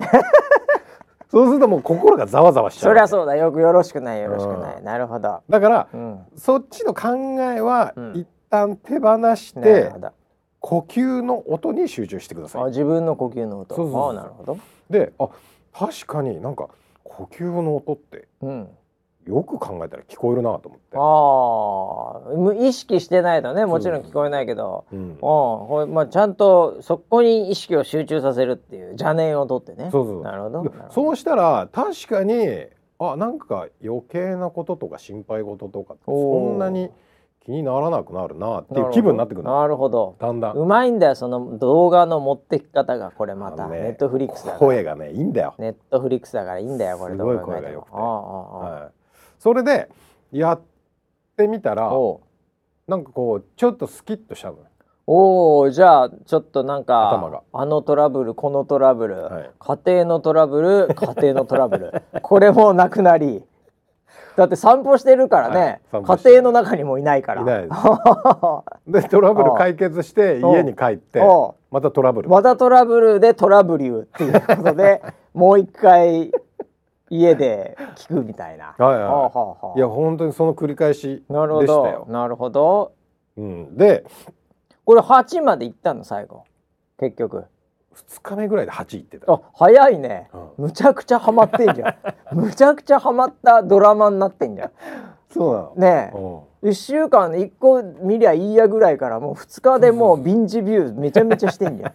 [1.32, 3.36] そうするともう心がざわざわしちゃうそりゃそうだ。
[3.36, 5.40] よくよろしくないよろしくない、うん、なるほど。
[5.48, 7.08] だから、うん、そっちの考
[7.40, 9.90] えは、一旦手放して
[10.60, 12.62] 呼吸の音に集中してください。
[12.64, 13.74] あ自分の呼吸の音。
[13.74, 14.10] そうそう。
[14.10, 14.58] あなるほど。
[14.90, 15.30] であ
[15.72, 16.68] 確かになんか
[17.02, 18.68] 呼吸の音って、うん
[19.26, 20.96] よく考えたら聞こえるなと思って。
[20.96, 29.90] ああ意識してないとねもちろん聞こえないけど、うん、これまあ、ちゃんとそこに意識を集中させるっていう邪念を取ってね。
[29.92, 30.64] そうそうなるほど。
[30.90, 32.66] そうしたら確かに
[32.98, 36.90] あなんか余計なこととか心配事とかそんなに
[37.44, 40.16] 気にならなくなるなっていう気分になってくるなるほど。
[40.18, 40.56] だんだん。
[40.56, 45.54] うまいんだよその動画の持ってき方がこれまた、ね、ネットフリックスだ声がねいいんだよ。
[45.58, 47.96] ネットフリックスだからいいんだよこれすごい声がよくて。
[47.96, 49.01] ああああ、はい
[49.42, 49.88] それで
[50.30, 50.62] やっ
[51.36, 51.90] てみたら
[52.86, 54.58] なんかこうちょっとスキッとしたの
[55.04, 63.44] おおじゃあちょっとなんかあのトラブルこのトラブル、はい、家庭のトラブル 家庭のトラブルこれもなくなり。
[64.36, 67.42] だって散歩してるからね、はい、家庭の中にもいないから。
[67.42, 67.68] いない
[68.86, 71.20] で トラブル解決して家に帰って
[71.70, 72.28] またトラブル。
[72.30, 75.02] またトラブルでトラブリューっていうことで
[75.34, 76.30] もう一回
[77.12, 78.74] 家で聞くみたいな。
[78.78, 79.02] はいはい。
[79.02, 82.06] はあはあ、いや本当にその繰り返しでしたよ。
[82.08, 82.92] なるほど。
[83.36, 84.04] うん、で
[84.84, 86.04] これ八まで行ったの？
[86.04, 86.44] 最後
[86.98, 87.44] 結局。
[87.92, 89.30] 二日目ぐらいで八行ってた。
[89.30, 91.94] あ早いね、うん、むちゃくちゃハマってんじゃん。
[92.34, 94.70] むちゃくちゃハマったドラマになってんじゃん。
[95.30, 95.74] そうなの。
[95.76, 96.12] ね
[96.64, 96.70] え。
[96.70, 101.92] 一週間一個見りゃいいやぐらいからもう二日でもう ビンジビューめちゃめちゃしてんじゃん。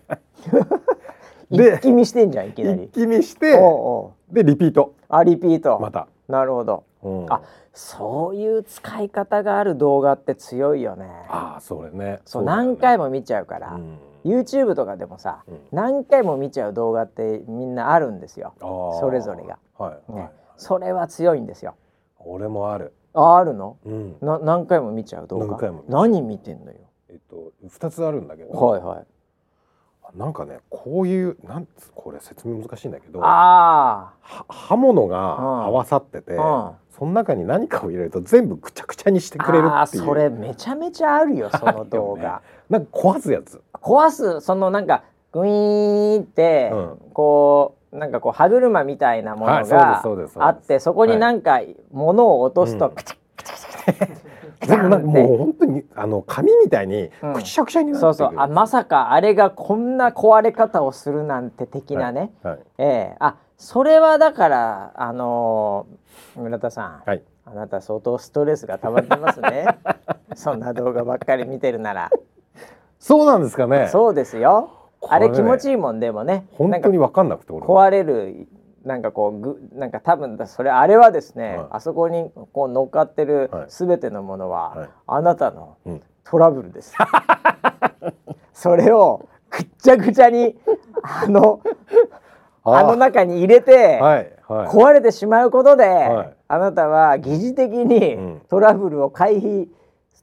[1.50, 2.84] 一気見してんじゃんいきなり。
[2.86, 3.60] 一気見して
[4.30, 4.96] でリピート。
[5.10, 5.80] あリピート。
[5.80, 6.08] また。
[6.28, 7.42] なるほど、うん、あ
[7.74, 11.06] そういう使い方がある動画って強いよね。
[11.30, 12.20] ああそれね。
[12.26, 18.54] そう、ね、何回も見ちゃうから、うん、YouTube とかでもさ、うん、何回も見ちゃう動画ってみんなあるんですよ。
[19.00, 21.76] それぞれが、はいね、はい、それは強いんですよ。
[22.20, 22.94] 俺もある。
[23.14, 25.46] ああるの、うん、な何回も見ちゃう動画。
[25.48, 26.78] 何回も何見てんのよ。
[27.10, 28.52] えっと二つあるんだけど。
[28.52, 29.06] はいはい
[30.16, 34.14] なんかねこういうなんこれ説明難しいんだけどあ
[34.48, 40.04] 刃物が合わさってて、うん、その中に何かを入れると全部ぐちゃぐちゃにしてくれるっていう。
[40.04, 42.30] それめちゃめちゃあるよその動画、ね、
[42.70, 43.62] なんか壊すやつ。
[43.74, 50.04] 壊すそのなんかグイーンって、うん、こうなんかこう歯車みたいなものが
[50.36, 54.08] あってそこになんか物を落とすと、くちゃくちゃくちゃ
[54.62, 58.40] でも なんかもう本当にあの紙みたいにくしゃくしゃになってる、うん、そうそう。
[58.40, 69.68] あまさかあれがこんな壊れ方をするなんて的なね、はいはい、えー、あそれはだからあのー、村田さん、はい、あなた相当ストレスが溜まってますね。
[70.36, 72.10] そんな動画ばっかり見てるなら。
[73.00, 73.88] そうなんですかね。
[73.88, 74.70] そうですよ。
[75.08, 76.48] あれ気持ちいいもんでもね。
[76.52, 78.48] 本当に分かんなくて壊れる
[78.88, 85.78] なんかこうぐなんか多分それあれはですね、はい、あそこにこう乗っかってるすべてのものは、はい、あなたの
[86.24, 86.96] トラブルです。
[88.02, 88.14] うん、
[88.54, 90.56] それをぐっちゃぐちゃに
[91.04, 91.62] あの
[92.64, 95.86] あの中に入れて、はいはい、壊れてしまうことで、
[96.48, 99.68] あなたは疑似的にトラブルを回避、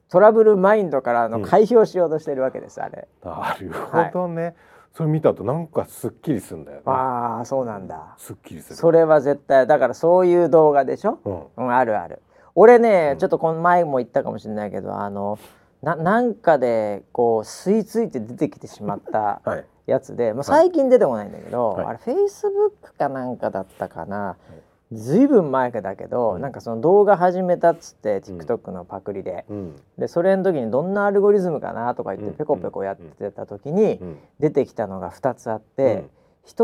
[0.09, 3.07] トラブルマインドからの回避をしようとしてるわけです、あれ。
[3.23, 4.55] なるほどね。
[4.95, 8.15] それ見たとなんかすっきりするんだよ、ね、ああそうなんだ。
[8.17, 8.75] すっきりする。
[8.77, 11.19] それは絶対だからそういう動画でしょ、
[11.57, 12.21] うん、うん、あるある。
[12.55, 15.37] 俺ね、うん、ちょっとこの前も言ったかもしれないけどあの
[15.81, 19.41] ななんかでこう吸い付いて出てきてしまった
[19.85, 33.99] やつで、はい、まあ、最近出てこないんだけど、はい、あれフェイスブックかなんかだったかな、はいずいぶん前だけど、うん、なんかその動画始めたっつって TikTok のパクリで、うん、でそれの時にどんなアルゴリズムかなとか言ってペコペコやってた時に
[34.39, 36.09] 出てきたのが2つあって、うん、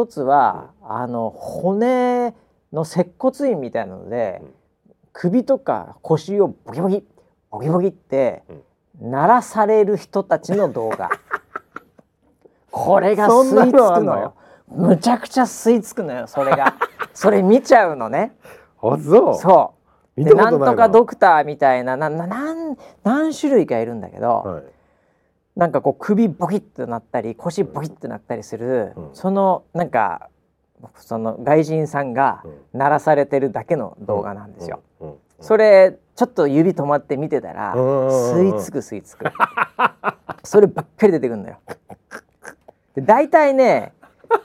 [0.04, 2.36] 1つは、あの骨
[2.72, 4.42] の接骨院みたいなので、
[5.14, 7.04] 首とか腰をボキボキ
[7.50, 8.44] ボキボキって
[9.02, 11.10] 鳴らされる人たちの動画。
[12.72, 14.36] これが吸い付くのよ。
[14.72, 16.76] むちゃくちゃ吸い付くのよそれが。
[17.14, 18.34] それ見ちゃうのね。
[18.82, 19.36] あそう？
[19.36, 19.74] そ
[20.18, 20.24] う。
[20.24, 24.64] でなんとかドクターみたいななな何何種類かいるんだけど、はい、
[25.56, 30.30] なんかこう首ボキッとなったり腰ボキッとなったりする、うん、そのなんか
[30.96, 34.82] その外人さんが鳴らされてるだけの動画なんですよ。
[35.40, 39.32] それちょっと指止まって見てたら吸い付く吸い付く。
[40.44, 41.58] そればっかり出てくるんだよ。
[42.96, 43.94] で大体ね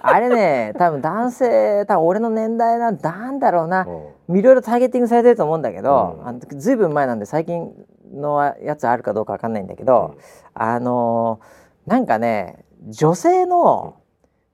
[0.01, 3.87] あれね多分男性多分俺の年代なんなんだろうな、
[4.29, 7.73] いろいろターゲティングされてると思うんだけど、うん、あのずいぶん前なんで最近
[8.13, 10.23] のやつあるかどうかわかんないんだけど、うん、
[10.55, 13.97] あのー、なんかね女性の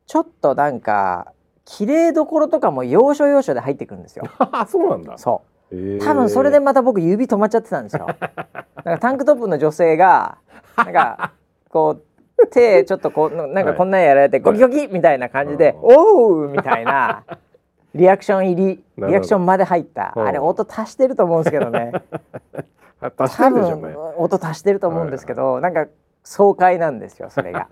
[0.07, 1.33] ちょっとなんか
[1.65, 4.25] 綺麗どころとかも要所要所で入ってくるんですよ。
[4.69, 5.19] そうなんだ。
[5.19, 5.99] そう。
[6.01, 8.07] 多分それでまた僕指止まっちゃってたんですよ。
[8.85, 10.39] なんかタンクトップの女性が
[10.77, 11.33] なんか
[11.71, 12.03] こう
[12.47, 17.25] 手ちょっとこうなんかこんなんやられて、ゴキゴキみたいな感じで「おう!」みたいな
[17.95, 20.13] リアクション入りリアクションまで入った。
[20.17, 21.93] あれ音足してると思うんですけどね。
[23.01, 25.87] 多分音足してると思うんですけど、なんか
[26.23, 27.69] 爽快なんですよそれが。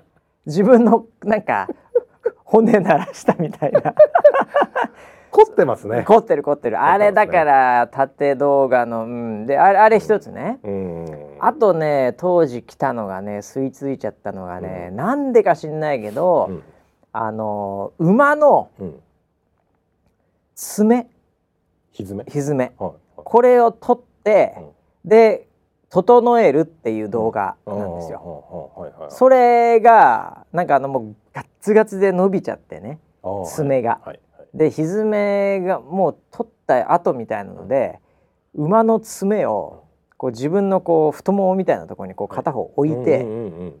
[0.46, 1.68] 自分のなんか
[2.44, 3.94] 骨鳴らしたみたいな。
[5.30, 6.04] 凝ってますね。
[6.06, 9.46] 凝ってる凝ってる、あれだから縦動画のうん。
[9.46, 16.62] であれあれ一つね、うん、あとね当時来たのがね吸い付いちゃったのがね、うん、なんでか知んないけど、うん、
[17.12, 18.70] あの馬の
[20.54, 21.08] 爪、
[21.90, 22.24] ひずめ？
[22.28, 24.56] ひずめ、はい、これを取って、
[25.04, 25.48] で
[25.90, 29.08] 整えるっていう動画なんですよ。
[29.10, 32.98] それがなんかあのもうガッツガツで伸びちゃってね
[33.46, 34.00] 爪が。
[34.04, 34.20] はい
[34.54, 37.98] で蹄がもう取った後みたいなので
[38.54, 39.83] 馬の爪を
[40.24, 43.26] こう自分のこう太ももみたいなところにこう片方置いて、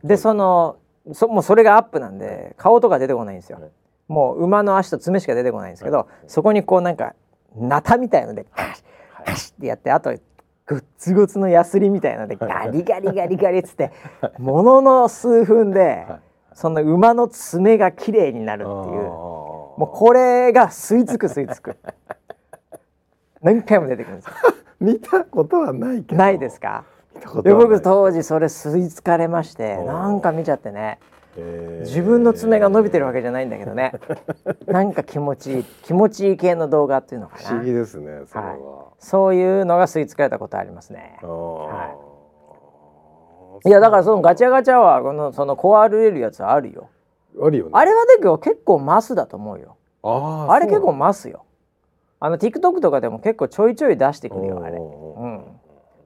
[0.04, 0.76] でその
[1.14, 3.70] そもうそれがアップなんで顔とか出てこないんですよ。
[4.08, 7.14] もう馬の足と爪しか出てこないんですけど、そこにこうなんか
[7.56, 10.14] ナタみたいのでカシッカシッってやってあと
[10.66, 13.90] グッツグツのヤスリみたいのでガリガリガリガリっつって
[14.38, 16.04] ものの数分で
[16.52, 18.74] その馬の爪が綺麗になるっていう。
[18.76, 21.78] もうこれが吸い付く吸い付く。
[23.40, 24.32] 何回も出てくるんですよ
[24.84, 26.18] 見たことはないけど。
[26.18, 26.84] ないですか？
[27.42, 30.98] で僕当時それ吸い付かれましてなんか見ちゃってね。
[31.80, 33.92] 自分の爪が伸びてるわけじゃないんだけどね。
[34.66, 37.48] なんか気持ちいい気持ちいい系の動画っていうのかな。
[37.48, 38.58] 不思議ですねそれは、はい、
[38.98, 41.18] そういうのが吸い付かれたことありますね。
[41.22, 41.94] は
[43.64, 43.68] い。
[43.68, 46.88] いやだからそのガチャガチャはこのその壊れるやつあるよ。
[47.42, 49.76] あるよ、ね、あれはだけど結構マスだと思うよ。
[50.04, 51.44] ああれ結構マスよ
[52.24, 54.78] あの TikTok とかでも結構ちょいちょい出してくるよあれ。
[54.78, 55.44] うん。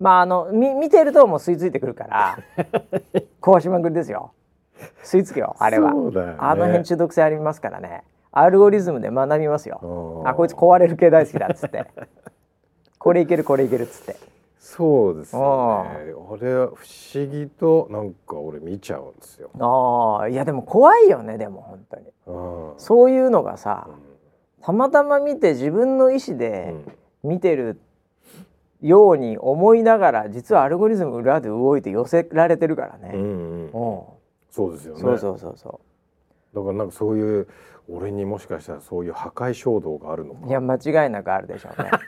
[0.01, 2.39] まああのみ見てるともう吸い付いてくるから
[3.41, 4.33] 壊しまくりですよ。
[5.05, 8.03] 吸い付けよあれは、ね、あの辺中毒性ありますからね。
[8.33, 10.25] アルゴリズムで学びますよ。
[10.27, 11.87] あこいつ壊れる系大好きだっつって。
[12.99, 14.16] これいけるこれいけるっつって。
[14.59, 15.41] そうですね。
[15.41, 15.87] あ
[16.41, 19.51] れ不思議となんか俺見ちゃうんですよ。
[19.61, 22.75] ああいやでも怖いよねでも本当に。
[22.77, 24.08] そういうのがさ、うん、
[24.63, 26.75] たまたま見て自分の意思で
[27.23, 27.81] 見てる
[28.81, 33.71] ように思いながら実はアルゴリズム裏で動いて寄せられてるからね、うんうん、
[34.51, 35.01] そうですよね。
[35.01, 35.81] そうそうそうそ
[36.53, 36.57] う。
[36.57, 37.49] だからなんかそういう
[37.91, 41.91] 俺にもしかしたらそういう破壊衝動があるのいや間違いなくあるでしょうね。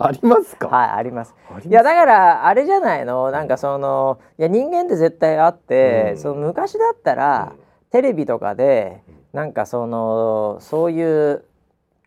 [0.00, 0.68] ありますか？
[0.68, 1.34] はいあります。
[1.66, 3.30] いやだからあれじゃないの？
[3.30, 7.60] なんかそのいや人間って絶対あって、うん、その昔だったら、うん、
[7.90, 9.02] テレビとかで
[9.38, 11.44] なんかそのそういう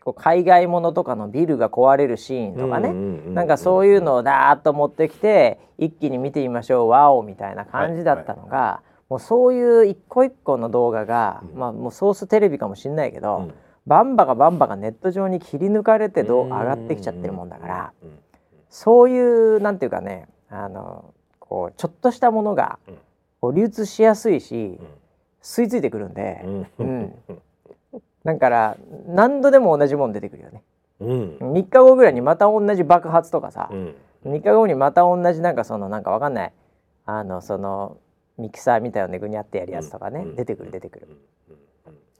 [0.04, 2.92] こう海外ものとかのビルが壊れるシーンとかね。
[3.32, 13.54] なんかそういうのをダーッと持ってきて一気に見てみましょうワオみたいな感じだったのが、はいはい、もうそういう一個一個の動画が、うん、まあもうソーステレビかもしんないけど、うん、
[13.86, 17.92] バンバがバンバがネット上に切り抜かれてどう上がってきちゃってるもんだから、
[18.68, 22.78] そういうなんていうかねあのこうちょっとしたものが
[23.40, 24.78] こう流通しやすいし、
[25.42, 26.40] 吸い付いてくるんで。
[26.78, 27.14] うん。
[28.24, 28.76] だから
[29.08, 30.62] 何度でも同じもん出てくるよね、
[31.00, 36.52] うん、3日後ぐらいにまた同じ爆発とかさ、うん、3日後にまた同じなんかそのなんかわかんない。
[37.04, 37.96] あのその
[38.38, 41.08] ミキサーみたいなぐにゃってやるやつとかね、うん、出てくる出てくる。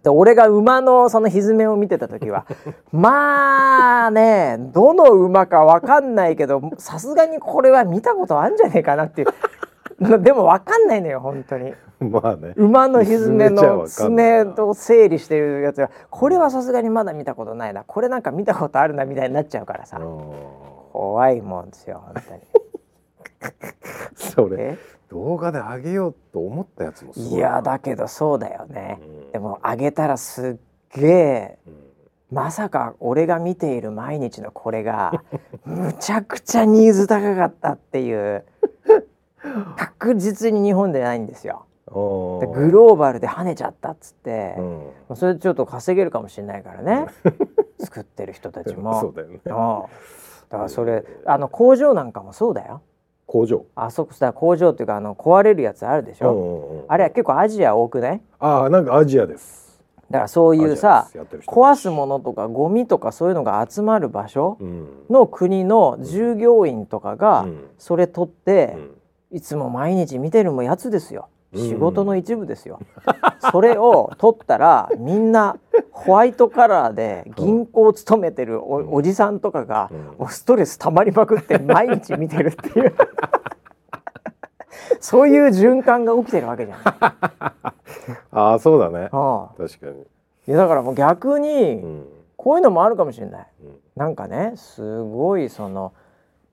[0.02, 2.44] で俺が馬のその蹄を見てた時は
[2.90, 9.28] まあねどの馬かわかんないけどさすがにこれは見たことあるんじゃねえかなっていう。
[10.18, 11.72] でも分かんないのよ本当に。
[12.10, 12.54] まあね。
[12.56, 17.84] 馬の蹄の爪と整理してるやつがこれはさすがにまだ見たことないな。
[17.84, 20.00] これなんか見たことあるなみたいになっちゃうからさ。
[20.92, 22.40] 怖いもんですよ本当に。
[24.14, 24.78] それ
[25.08, 30.56] 動画で上げようと思ったやつもいやだけどそうだよね、うん、でも上げたらすっ
[30.94, 35.24] げえ、うん、まさか俺が見ている毎日のこれが
[35.64, 38.44] むちゃくちゃニーズ高かったっていう。
[39.76, 41.66] 確実に日本でないんですよ。
[42.40, 44.54] でグローバルで跳ねちゃったっつって、
[45.08, 47.06] うん、それでちょっと稼げるかもしれないからね。
[47.78, 48.98] 作ってる人たちも。
[49.00, 49.40] そうだよね。
[49.44, 49.50] だ
[50.58, 52.80] からそれあの工場なんかもそうだよ。
[53.26, 53.64] 工場？
[53.74, 56.84] あそこさ工場っていうかあの壊れるやつあるでしょ。
[56.88, 58.20] あれは結構アジア多くない？
[58.38, 59.82] あなんかアジアです。
[60.10, 61.08] だからそういうさ
[61.46, 64.58] 壊すものとかゴミとかそういうのが集まる場所
[65.08, 67.46] の国の従業員とかが
[67.78, 68.90] それ取って、うん。
[69.34, 73.10] いつも毎日見てるもやつですよ仕事の一部ですよ、う
[73.46, 75.58] ん、それを取ったらみんな
[75.90, 82.94] ホワイトカラーで銀行を勤めてるお,、おじさんとかが、うん、ストレス溜まりまくって毎日見てるっていう。
[85.00, 86.84] そういう循環が起きてるわけじゃない。
[88.30, 90.02] ああそうだね、ああ確かに。
[90.48, 92.04] いやだからもう逆に、
[92.36, 95.92] こういうのもあるかもしれない、うん、なんかねすごいその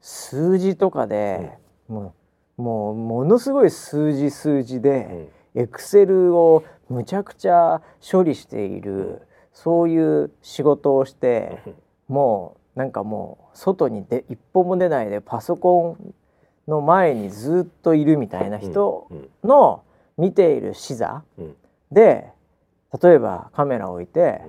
[0.02, 2.14] 数字とかで、もう
[2.60, 9.22] もうものすごい数字数字で、エクセルをむちゃくちゃ処理している、
[9.54, 11.60] そういう仕事をして、
[12.08, 16.14] もうなんかもう外にで一歩も出ないでパソコン
[16.70, 19.08] の前にずっといるみたいな人
[19.44, 19.84] の
[20.18, 21.24] 見ている視座
[21.92, 22.30] で
[23.02, 24.42] 例えばカメラを置いて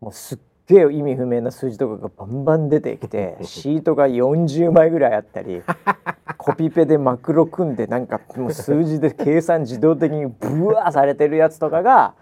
[0.00, 0.38] もうすっ
[0.72, 5.62] げえ意味不明な数字とかがバンバン出てきて シートが40枚ぐらいあったり
[6.38, 12.14] コピペでマクロ組んでなんかもう数字で計算自動的にブワーされてるやつとかが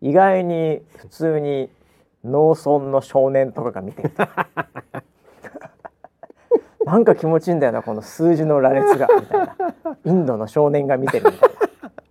[0.00, 1.70] 意外に普通に
[2.24, 4.10] 農村の少年とかが見て
[6.84, 9.56] なんか気持ちいいんだよなこの数字の羅列がみたいな。
[10.04, 11.50] インドの少年が見てるみたい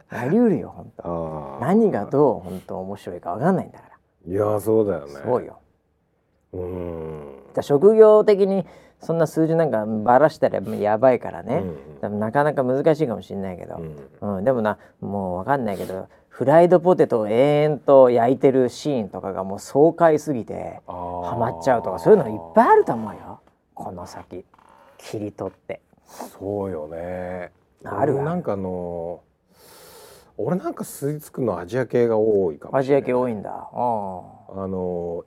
[0.09, 0.23] な。
[0.23, 1.57] なりうるよ本当。
[1.61, 3.86] 何がどう本当面白いか分かんないんだか
[4.25, 4.31] ら。
[4.31, 5.11] いやそうだよね。
[5.23, 5.59] そうよ
[6.54, 7.43] うん。
[7.62, 8.66] 職業的に
[8.99, 11.64] そんな数字なんかばらしたらやばいからね、
[12.01, 13.82] うん、なかなか難しいかもしれないけど、
[14.22, 23.41] うん、うん、でもなもう分かんないけどフライドポテトを延々と焼いてるシーンとかがもう爽快すぎてハマっちゃうとかそういうのいっぱいあると思うよ。
[23.76, 24.45] この先
[24.97, 25.82] 切り取って。
[26.08, 27.51] そうよね。
[27.84, 29.22] あるなんかあの
[30.38, 33.51] 俺なんか吸い付くのアジア系が多いかもアジア系多いんだ。
[33.51, 35.26] あの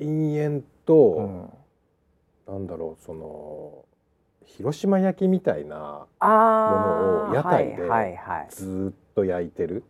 [0.00, 1.50] 延々と、
[2.48, 3.84] うん、なんだろうその
[4.44, 7.88] 広島焼きみたいなものを屋台で
[8.48, 9.82] ずっと焼いてるっていう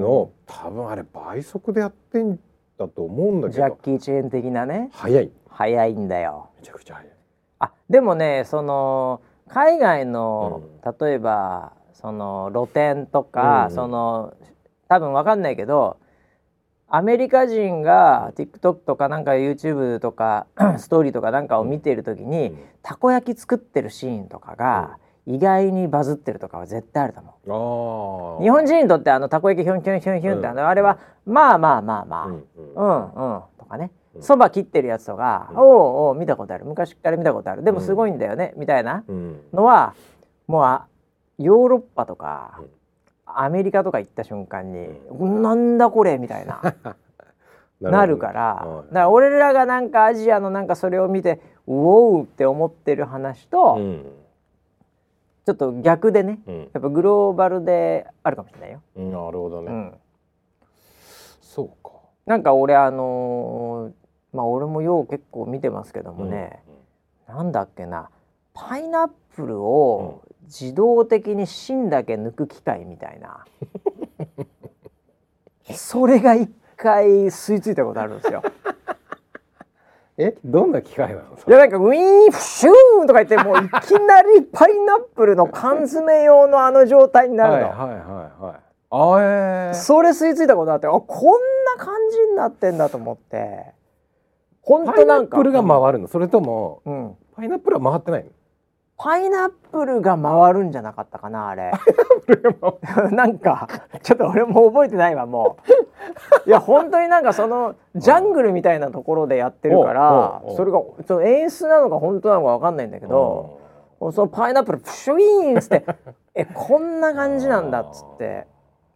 [0.00, 2.38] のを多分あれ倍速でやってん
[2.78, 3.66] だと思うんだけど。
[3.66, 4.90] ジャッキー・チェーン的なね。
[4.92, 5.30] 早い。
[5.48, 6.50] 早いんだよ。
[6.58, 7.12] めちゃくちゃ早い。
[7.58, 14.34] あでもねその海外の、うん、例えばその露店とか、うん、その
[14.88, 15.98] 多分わかんないけど
[16.88, 20.46] アメリカ人が TikTok とかなんか YouTube とか
[20.78, 28.42] ストーリーとかなんかを見ている時に、うん、たこ焼き作ってるシーンとかが、意外にバズってるとかは絶対あると思う。
[28.42, 35.66] 日本人にとってあのたこ焼きヒュンヒュンヒュンヒュンって、うん、あれはまあまあまあまあ、うん、うん、うんとかねそば切ってるやつとか、うん、おう
[36.10, 39.04] おう見たことある昔から見たことあるでもすごいんだよね、みたいな
[39.52, 39.94] のは
[40.46, 42.60] もうヨーロッパとか、
[43.26, 46.62] アメリカとか行った瞬間に、うん、なんだこれみたいな。
[47.80, 54.06] なるから、だから俺らがなんかアジアのなんかそれを見てうおうって思ってる話と、うん、
[55.44, 58.80] ちょっと逆でね、うん、やっぱグローバルであるかもしれないよ。
[58.96, 59.92] なるほどね、
[61.42, 61.92] そうか。
[62.24, 66.62] なんか俺あのー、まあ俺もよう結構見てますけどもね、
[67.28, 68.08] うん、なんだっけな
[68.54, 73.44] パイナップルを自動的に芯だけ抜く機械みたいな。
[75.74, 78.42] それが一回吸い付いたことあるんですよ。
[80.18, 81.20] えどんな機械なの？
[81.46, 87.56] いやなんかウィーンフシューンとか言ってもういきなりパイナップルの缶詰用のあの状態になるの。
[87.56, 88.56] はいはいはいはい。
[88.88, 91.04] あえー、それ吸い付いたことあってあこん
[91.76, 93.74] な感じになってんだと思って。
[94.62, 95.36] 本当なんか。
[95.36, 96.08] パイナップルが回るの？
[96.08, 98.30] それとも、うん、パイナップルは回ってないの？
[98.98, 101.70] パイナップルが回るんじゃなかったかなあれ。
[103.12, 103.68] なんか
[104.02, 106.48] ちょっと俺も覚えてないわもう。
[106.48, 113.60] いや本当になんかそのジャングルみたいなところでやってるからそれがその演出なのか本当なのか分かんないんだけど
[114.00, 115.84] そのパイナップルプシュイーンっつって
[116.34, 118.46] えこんな感じなんだっつって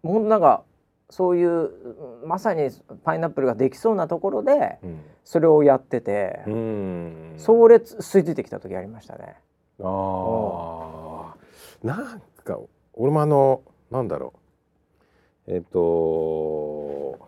[0.02, 0.62] もうなんか
[1.10, 1.70] そういう
[2.24, 2.70] まさに
[3.02, 4.78] パイナップルができそうなところで
[5.24, 9.36] それをやってて、うん、それ吸い付いてきた時ありましたね。
[9.82, 12.58] ああなんか
[12.94, 14.34] 俺もあのなんだろ
[15.48, 15.52] う。
[15.52, 17.18] えっ、ー、と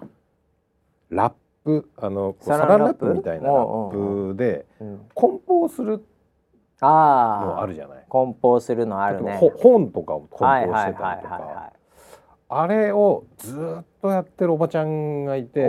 [1.11, 1.33] ラッ
[1.65, 3.07] プあのサランラップ？
[3.15, 4.67] みたいなラップで
[5.15, 6.05] 梱包する
[6.81, 8.05] のあるじゃない？
[8.09, 9.41] 梱包するのあるね。
[9.59, 11.73] 本とかを梱包してたりとか。
[12.55, 15.69] あれをずっとやってるおばちゃんがいて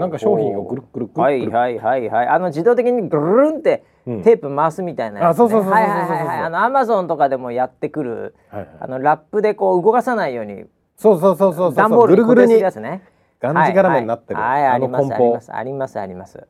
[0.00, 1.20] なんか商品をぐるぐるぐる。
[1.22, 2.26] はいはいはいはい。
[2.26, 10.64] あの自動的にぐるんってテープ回すみたいなやつ、ね、あそうそうそうそうはいはいはいあのアマゾンとかでもやってくる、はいはい、あのラップでこう動かさないように
[10.96, 13.02] そうそうそうそう段ボールに固定するやつね。
[13.38, 16.46] がんじがらめになってる、はい、はい、ありますありますありますあります。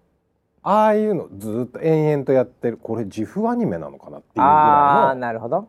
[0.63, 2.77] ああいうのずっと延々とやってる。
[2.77, 5.69] これ自負アニメなのかなっていうぐらいのあなるほど。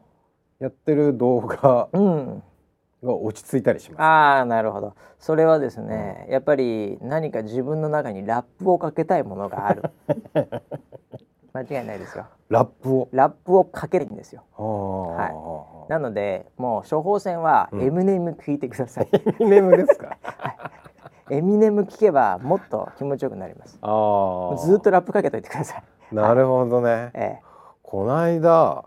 [0.60, 2.44] やってる動画、うん。
[3.04, 4.96] が落ち着いたりします、ああなるほど。
[5.20, 9.84] それはですね、うん、やっぱり何か自分の中にラップをかけたいものがある
[11.58, 12.26] 間違いないですよ。
[12.50, 13.10] ラップを？
[13.12, 14.44] ラップをかけるんですよ。
[14.58, 20.50] はい、なのでもう処方箋はエミネム聞いてください、エミネムですか、は
[21.30, 21.36] い。
[21.36, 23.78] エミネム聞けばもっと気持ちよくなります。
[23.82, 25.78] あずっとラップかけといてくださ
[26.12, 26.16] い。
[26.16, 26.90] なるほどね。
[26.90, 27.42] はい、ええ、
[27.82, 28.86] この間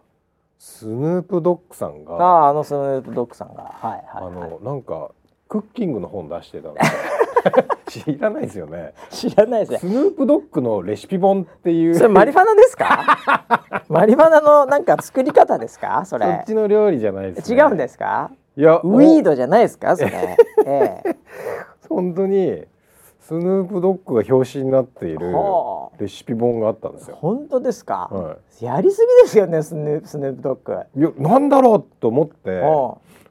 [0.58, 3.62] スヌープドッグさんがああのスヌープドッグさんが。
[3.62, 5.10] はいはい、あのなんか
[5.48, 6.76] クッキングの本出してたの
[7.88, 8.94] 知らないですよね。
[9.10, 9.78] 知らないですね。
[9.78, 11.94] スヌープドッグのレシピ本っていう。
[11.94, 13.82] それマリファナですか？
[13.88, 16.04] マリファナのなんか作り方ですか？
[16.04, 16.26] それ。
[16.26, 18.30] そっちの料理じゃないです、ね、違うんですか？
[18.56, 19.96] いやウィードじゃないですか？
[19.96, 20.36] それ、
[20.66, 21.16] ええ、
[21.88, 22.64] 本当に
[23.20, 25.32] スヌープドッグが表紙になっている
[25.98, 27.16] レシピ本があったんですよ。
[27.20, 30.78] 本当ですか、はい、やりすぎですよねスヌープドッグ。
[30.96, 32.60] いやなんだろうと思って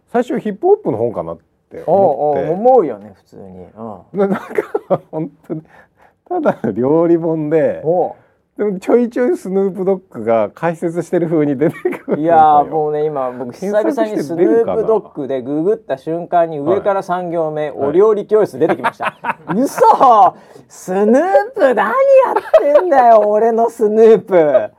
[0.08, 1.44] 最初ヒップホップの本かなって
[1.86, 2.50] 思って。
[2.50, 3.68] 思うよね普通に。
[4.14, 5.64] なんか本当に。
[6.28, 7.84] ただの料理本で。
[8.58, 19.80] でもちょいちょいスヌープドッグが解説してる風に出てくるいやもうね今僕久々にスヌープドッグでググった瞬間に上から3行目、はい、お料理教室出てきました、はい、嘘！
[20.68, 21.94] スヌープ何や
[22.74, 24.72] ってんだよ俺のスヌープ。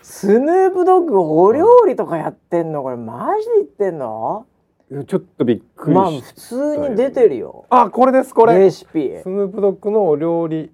[0.00, 2.82] スヌープドッグお料理とかやってんの？
[2.82, 4.46] これマジで言ってんの？
[4.90, 7.64] ちょっとびっくりまあ普通に出てるよ。
[7.70, 8.58] あこれですこれ。
[8.58, 9.18] レシピ。
[9.22, 10.70] スヌープドッグのお料理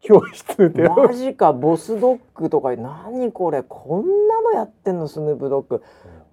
[0.00, 5.82] 教室でマジかボスドッグとか何これこんなのやってんのスヌープドッグ。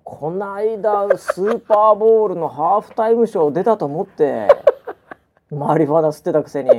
[0.03, 4.47] こないだスーパーボールのハーフタイムショー出たと思って
[5.51, 6.69] マリファナ吸ってたくせに。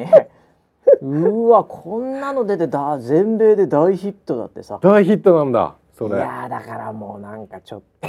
[1.00, 4.78] うわこんなの出てだ全米で大ヒットだってさ。
[4.82, 6.16] 大ヒットなんだそれ。
[6.16, 8.08] いやだからもうなんかちょっと。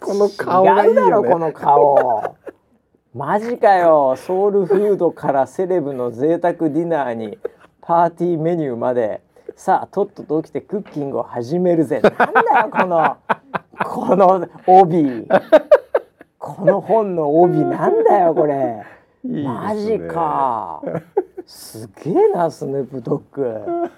[0.00, 2.36] この顔がいいよ、ね、この顔。
[3.14, 4.14] マジかよ。
[4.16, 7.38] ソウルフードからセレブの贅沢ディナーに
[7.80, 9.22] パーティーメニューまで。
[9.54, 12.00] さあとっとと起きてクッキングを始めるぜ。
[12.00, 13.16] なんだよこの
[13.84, 15.26] この帯。
[16.38, 17.64] この本の帯。
[17.64, 18.82] なんだよこれ。
[19.24, 20.82] いい、ね、マジか。
[21.46, 23.90] すげえなスヌープドッグ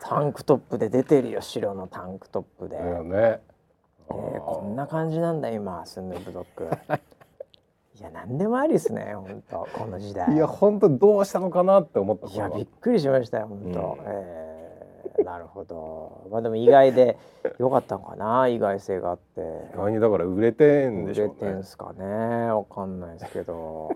[0.00, 6.70] タンクトップで出てるよ白のタンクトップで、ね、えー、こんな感じなんだ今スヌープドッグ。
[7.98, 10.32] いや何でもありですね本当この時代。
[10.32, 16.26] いや本当どうしたのかなって思ったいやびっくりしましたよ本当、うん、えー、なるほど。
[16.30, 17.18] まあでも意外で
[17.58, 19.42] よかったのかな意外性があって。
[19.74, 21.34] 意外にだから売れてんでしょうね。
[21.40, 22.04] 売れてんすかね
[22.50, 23.90] わかんないですけど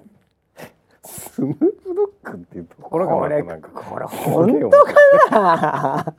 [1.04, 4.84] スヌープドッグっていうところがこれこれ本当
[5.30, 6.14] かな。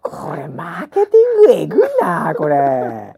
[0.00, 3.14] これマーケティングえぐいなこれ。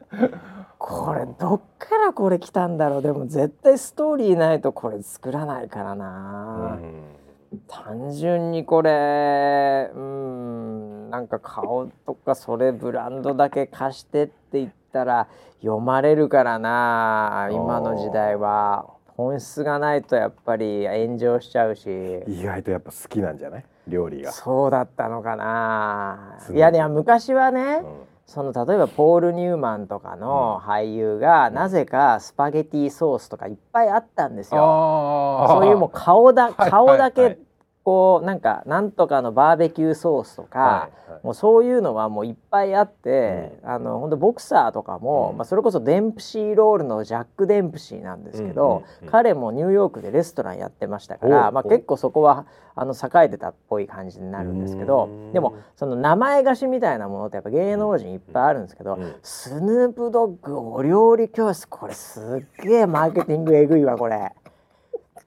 [0.79, 3.03] これどっからこれ来たんだろう。
[3.03, 15.29] でも絶対ストーリーないとこれ作らないからな、うん、単純にこれうんなんか顔とかそれブランドだけ貸してって言ったら
[15.61, 18.96] 読まれるからな今の時代は。
[19.17, 21.89] 本質がないとやっぱり炎上しちゃうし。
[22.27, 23.65] 意外とやっぱ好きなんじゃない？
[23.89, 24.33] 料理が。
[24.33, 26.39] そうだったのかな。
[26.53, 26.59] い。
[26.59, 27.93] やいや昔はね、うん。
[28.27, 35.47] その例えばポール・ニューマンとかの俳優が、なぜかスパゲティソースとかいっぱいあったんですよ。
[35.49, 37.39] そういうもう顔だ 顔だけ
[37.87, 61.69] こうなんかなんとかのバーベキューソースとか、はいはい、もうそういうのはもういっぱいあって、うん、あの本当ボクサーとかも、うん、まあ、それこそデンプシーロールのジャック・デンプシーなんですけど、うんうんうん、彼もニューヨークでレストランやってましたから、まあ、結構そこはあの栄えてたっぽい感じになるんですけどでもその名前貸しみたいなものってやっぱ芸能人いっぱいあるんですけど、スヌープドッグお料理教室。
[61.69, 64.33] これすっげえマーケティングえぐいわこれ。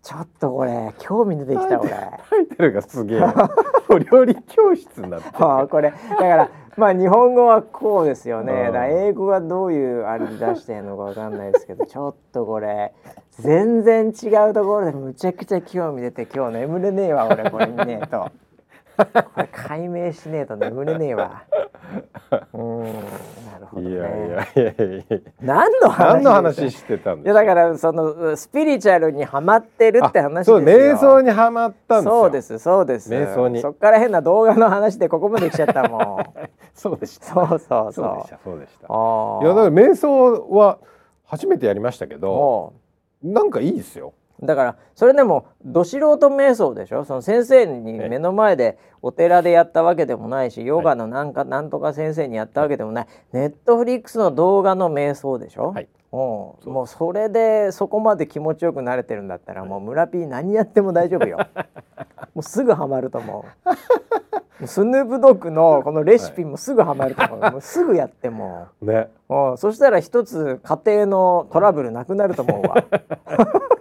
[0.01, 1.89] ちょっとこれ興味出てきた俺。
[1.89, 3.21] タイトルがすげえ。
[3.89, 5.91] お料理教室になって あこれ。
[5.91, 8.71] だからまあ日本語はこうですよね。
[8.71, 12.93] だ英語がどういうあれで出してんのかわかんないですけど ちょっとこれ
[13.31, 18.29] 全然違うところでむちゃくちゃ興味出て今日眠れねえわ俺これ見ねえと。
[19.05, 21.43] これ解明しねえと眠れねえわ。
[22.53, 22.91] うん、な
[23.59, 25.17] るほど、ね、いやいやいやいや。
[25.41, 26.13] 何の話？
[26.13, 33.09] 何の話してたんいやだからそのスピリチュアルにはまってるって話そう瞑想にはまったんですそうですそうです。
[33.09, 33.61] 瞑想に。
[33.61, 36.25] そっから変な動画の話でここまで来ちゃったもん。
[36.73, 37.25] そうでした。
[37.25, 37.93] そうそうそう。
[37.93, 38.85] そうでしたそうでした。
[38.85, 40.77] いやだから瞑想は
[41.25, 42.73] 初めてやりましたけど、
[43.23, 44.13] なんかいいですよ。
[44.41, 47.03] だからそれでもど素人瞑想でしょ？
[47.05, 53.07] その先生に目の前でお寺でやったわけでもないしヨガのなんかなんとか先生にやったわけでもない。
[53.33, 56.69] ネットフリックスの動画の瞑想でしょ、はい、もう。
[56.69, 61.37] もうそれでそこまで気持ちよくなれてるんだったらもう村ピー何やっても大丈夫よ。
[62.33, 64.67] もうすぐハマると思う。
[64.67, 69.09] スヌープドッグのこのレシピもすぐハマると思う,、もうすぐやっても ね。
[69.29, 69.57] う。
[69.57, 72.83] そしたら一つ家庭のトラブルなくなると思うわ。
[73.25, 73.47] あ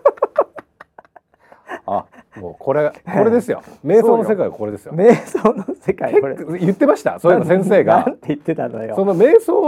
[2.41, 3.63] もうこれこれですよ。
[3.85, 4.93] 瞑想の世界はこれですよ。
[4.95, 6.37] 瞑想の世界これ。
[6.59, 7.19] 言ってました？
[7.21, 8.05] そういうの先生が。
[8.05, 8.95] なんて言ってたのよ。
[8.97, 9.59] その瞑想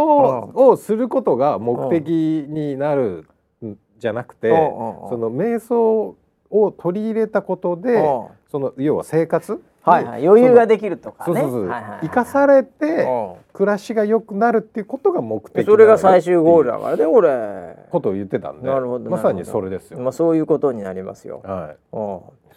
[0.54, 2.08] をすることが目的
[2.48, 3.26] になる
[3.64, 6.16] んじゃなくてその瞑想
[6.50, 8.02] を取り入れたことで
[8.50, 9.62] その要は生活？
[9.82, 11.40] はいはい、余裕ができるとかね。
[11.40, 13.08] そうそうそう、生かされて
[13.54, 17.76] 暮らしが良くなるっていうことが目的それが最終ゴールだからね、俺。
[17.90, 19.98] ことを言ってたんで、なるほどまさにそれですよ。
[20.00, 21.40] まあそういうことになりますよ。
[21.42, 21.96] はい。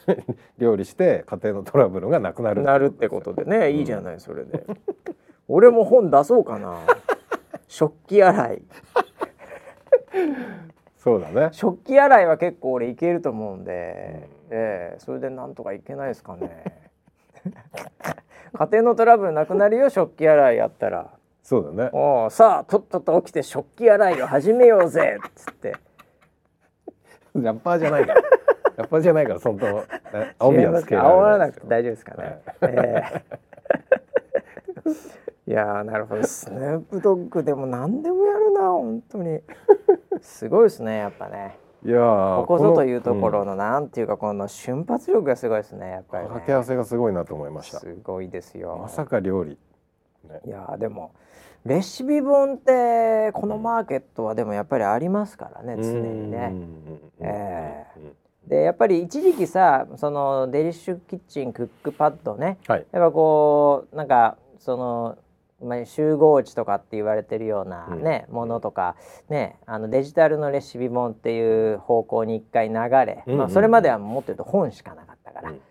[0.57, 2.61] 料理して家庭のトラブルがなくなる。
[2.61, 4.65] なるってことでね、いいじゃないそれで。
[5.47, 6.79] 俺も本出そうかな。
[7.67, 8.61] 食器洗い。
[10.97, 11.49] そうだね。
[11.51, 16.91] 食器洗いは結構俺いけると思うんで、うん、ええー、それでなんとかいけないですかね。
[18.53, 25.75] 家庭のトラブルなくなるよ食器洗いやったらそうだねおさあとっとと起きて食器洗いを始めようぜっつって
[27.35, 28.21] ラッパーじゃないから
[28.77, 29.65] ラッパーじゃないからそ んな
[30.39, 32.73] 青みはつけららなくて大丈夫ですかね、はい。
[32.73, 34.91] えー、
[35.51, 39.41] いやなるほどスヌープドッグでも何でもやるな本当に。
[40.21, 41.57] すごいですねやっぱね。
[41.85, 47.79] いやここぞというところの、うん、なんていうかこの瞬発力がすごいですねやっぱり、ね、掛け合わせがすごいなと思いました。
[47.79, 48.77] すごいですよ。
[48.81, 49.57] まさか料理。
[50.23, 51.11] ね、いやでも
[51.65, 56.53] レシピ本ってこのマーケットはでもやっぱりありますからね、常にね。
[57.19, 65.17] えー、でやっぱり一時期さそのデリッシュキッチンクックパッドね、はい、やっぱこうなんかその
[65.61, 68.97] まあ、集合値とかって言われてるようなね、うん、ものとか、
[69.29, 75.51] ね、あのデジタルのレシピ本っていう方向に一回流れ、うんうん、まあ、それまではもっと言うと本しかなかったから。
[75.51, 75.61] うん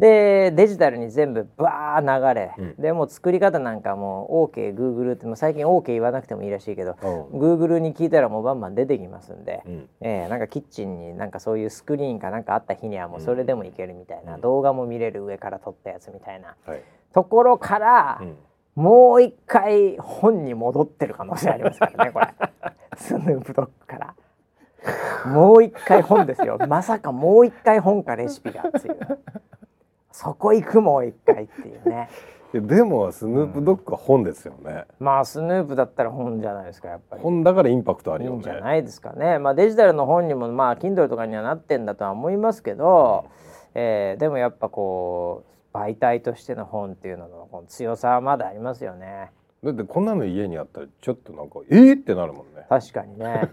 [0.00, 6.92] でデジタルに全部バー流れ、うん、でも作り方なんかも OKGoogle っても最近 OK 言わなくてもいいらしいけど
[7.32, 16.82] Google に聞いたらもうバンバン出てきますんで、うん、えー、なんかキッチンになんかそういうスクリーンかなんかあった日にはもうそれでもいけるみたいな、うん、動画も見れる上から撮ったやつみたいな、はい、
[17.12, 18.22] ところから、
[18.74, 22.28] もう一回本に戻ってる可能性ありますからねこれ。
[22.96, 24.14] スヌープドッグから。
[25.26, 26.58] もう一回本ですよ。
[26.66, 28.98] まさかもう一回本かレシピがっていう
[30.22, 32.10] そこ行くもう一回っていうね。
[32.52, 37.22] でもスヌープドッグは本ですよね、うん、まあスヌープだったら本じゃないですかやっぱり。
[37.22, 38.42] 本だからインパクトあるよね。
[38.42, 39.38] じゃないですかね。
[39.38, 43.30] まあデジタルの本にもまあ Kindle とかにはなってんだとは思いますけど、うん、
[43.76, 49.30] えー、でもやっぱこう媒体としての本っていうののこの強さはまだありますよね。
[49.62, 52.66] だってこんなの家にあったらちょっとなんかえー、ってなるもんね。
[52.68, 53.48] 確かにね。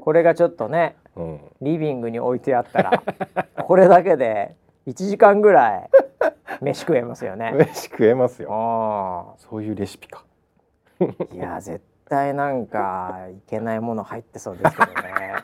[0.00, 3.02] これがちょっとね、 うん、リビングに置いてあったら
[3.66, 4.56] これだけで
[4.90, 5.90] 1時間ぐらい
[6.60, 7.52] 飯食えますよね。
[7.58, 9.36] 飯食えますよ。
[9.38, 10.24] そういうレシピか。
[11.32, 15.34] いや絶対なんかいけないもの入ってそうですけどね。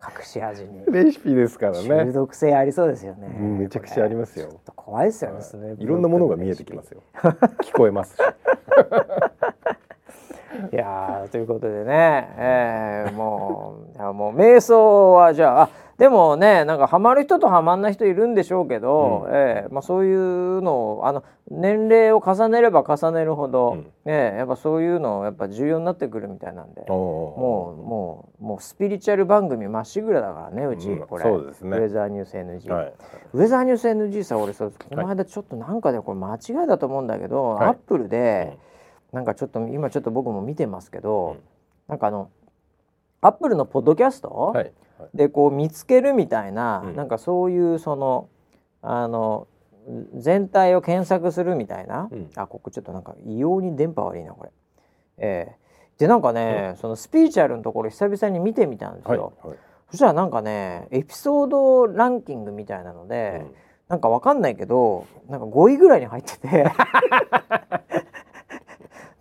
[0.00, 0.84] 隠し味に。
[0.86, 1.88] レシピですからね。
[1.88, 4.60] 中毒性ありそうですよね、うん、めちゃくちゃありますよ。
[4.74, 7.02] 怖いですよね、い、ろんなものが見えてきますよ。
[7.62, 8.16] 聞こえます
[10.72, 32.94] いやということでね、えー、もうもう瞑想はじゃあでもねなんかハマる人とハマんない人いるんでしょうけど、うん、えー、まあ、そういうのをあの年齢を重ねれば重ねるほど、うん、えー、やっぱそういうのやっぱ重要になってくるみたいなんでもうもうもうスピリチュアル番組まっしぐらだからねうち、うん、これ、そうね、ウェザーニュース NG、はい、
[33.34, 38.56] ウェザーニュース NG さ俺そこの間ちょっとなんかでこれ間違いだと思うんだけど、はい、アップルで、
[39.12, 41.38] なんかちょっと今ちょっと僕も見てますけど、うん、
[41.88, 42.30] なんかあの
[43.20, 44.72] アップルのポッドキャスト、はい、
[45.14, 48.28] でこう見つけるみたいな、うん、なんかそういうその
[48.82, 49.46] あの
[50.14, 54.50] 全体を検索するみたいな、うん、あここちょっとなんか異様に電波悪いなこれ。
[55.22, 59.32] えー、でなんかね、うん、そのスピーチュアルのところ久々に見てみたんですよ。
[59.42, 59.58] はいはい、
[59.90, 63.54] そしたらなんかねエピソードランキングみたいなので、うん、
[63.88, 66.72] なんかわかんないけどなんか5位ぐらいに入ってて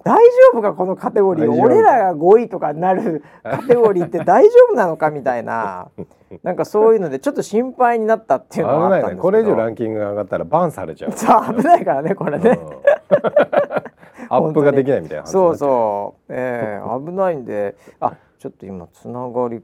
[0.09, 1.51] 大丈夫かこのカテゴリー。
[1.51, 5.89] 俺らが5位とかになる カテゴリーって大丈夫なのかみたいな。
[6.41, 11.11] なんかそういうのでちょっと心配になったっていうのはあったんですけど、ね、これ以上ランキングが上がったらバンされちゃう。
[11.15, 12.59] そう危ないからねこれね、
[14.29, 17.75] アップができないみたいなそうそう、えー、危ないんで。
[17.99, 19.61] あちょっと今つながり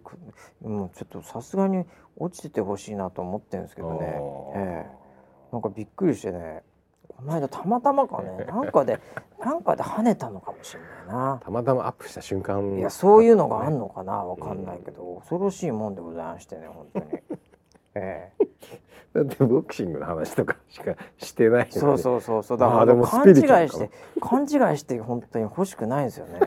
[0.62, 1.86] もうちょっとさすがに
[2.18, 4.20] 落ちててほしいなと思ってるんですけどね、
[4.54, 6.62] えー、なんかびっくりしてね
[7.18, 9.00] この間たまたまかね なんかで
[9.40, 11.40] なんかで跳ねたのかもしれないな。
[11.44, 12.78] たまたまアップした瞬間。
[12.78, 17.06] いやそういうのがあんのかなわかんないけど、うん、恐ろしいもんでございましてね本当に。
[17.96, 18.46] ええ。
[19.14, 22.58] だってボクシングの話とかしかしてない、ね、そうそうそうそう。
[22.58, 23.36] だから勘違い
[23.70, 23.90] して
[24.20, 26.40] 勘違いして本当に欲しくないんですよね。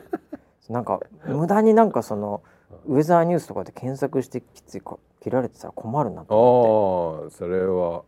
[0.69, 2.43] なんか無駄になんかその
[2.87, 4.83] ウェザーニュースとかで検索してきつい
[5.21, 7.25] 切られてたら困るなと思って。
[7.25, 8.03] ああそれは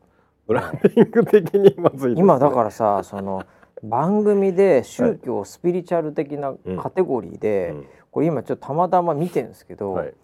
[0.50, 3.44] ブランディング的にまずい、ね、今だからさその
[3.84, 10.14] 番組で宗教、スピリチュアル的なカテゴリーで、うん、これ今ちょっとたまたま見てるんですけど、はい、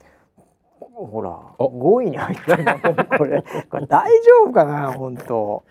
[0.80, 2.64] ほら5位に入ってる
[3.16, 3.44] これ。
[3.70, 5.62] これ大丈夫かな本当。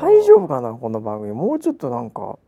[0.00, 1.32] 大丈夫かなこの番組。
[1.32, 2.38] もうちょっとなんか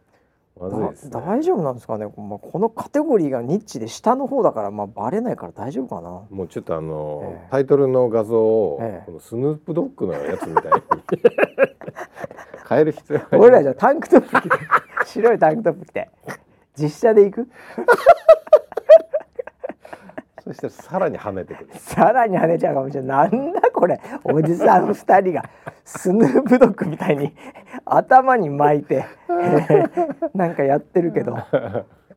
[0.61, 6.23] まずね、大丈夫なんですかね、まあ、このカテゴリーがニッチで下の方だからまあバレないから大丈夫かな。
[6.31, 10.83] もうちょっとあの、えタイトルの画像を、えこのスヌープドッグのやつみたいに。
[12.69, 14.59] 変える必要俺らじゃタンクトップ着て。
[15.07, 16.11] 白いタンクトップ着て。
[16.77, 17.49] 実写で行く？
[20.51, 21.71] そしてさらに跳ねてくる。
[21.75, 23.31] さらに跳ねちゃうかもしれない。
[23.31, 24.01] なんだこれ。
[24.25, 25.45] おじさん2人が。
[25.85, 27.33] スヌープドッグみたいに
[27.85, 29.05] 頭に巻いて、
[30.35, 31.37] なんかやってるけど。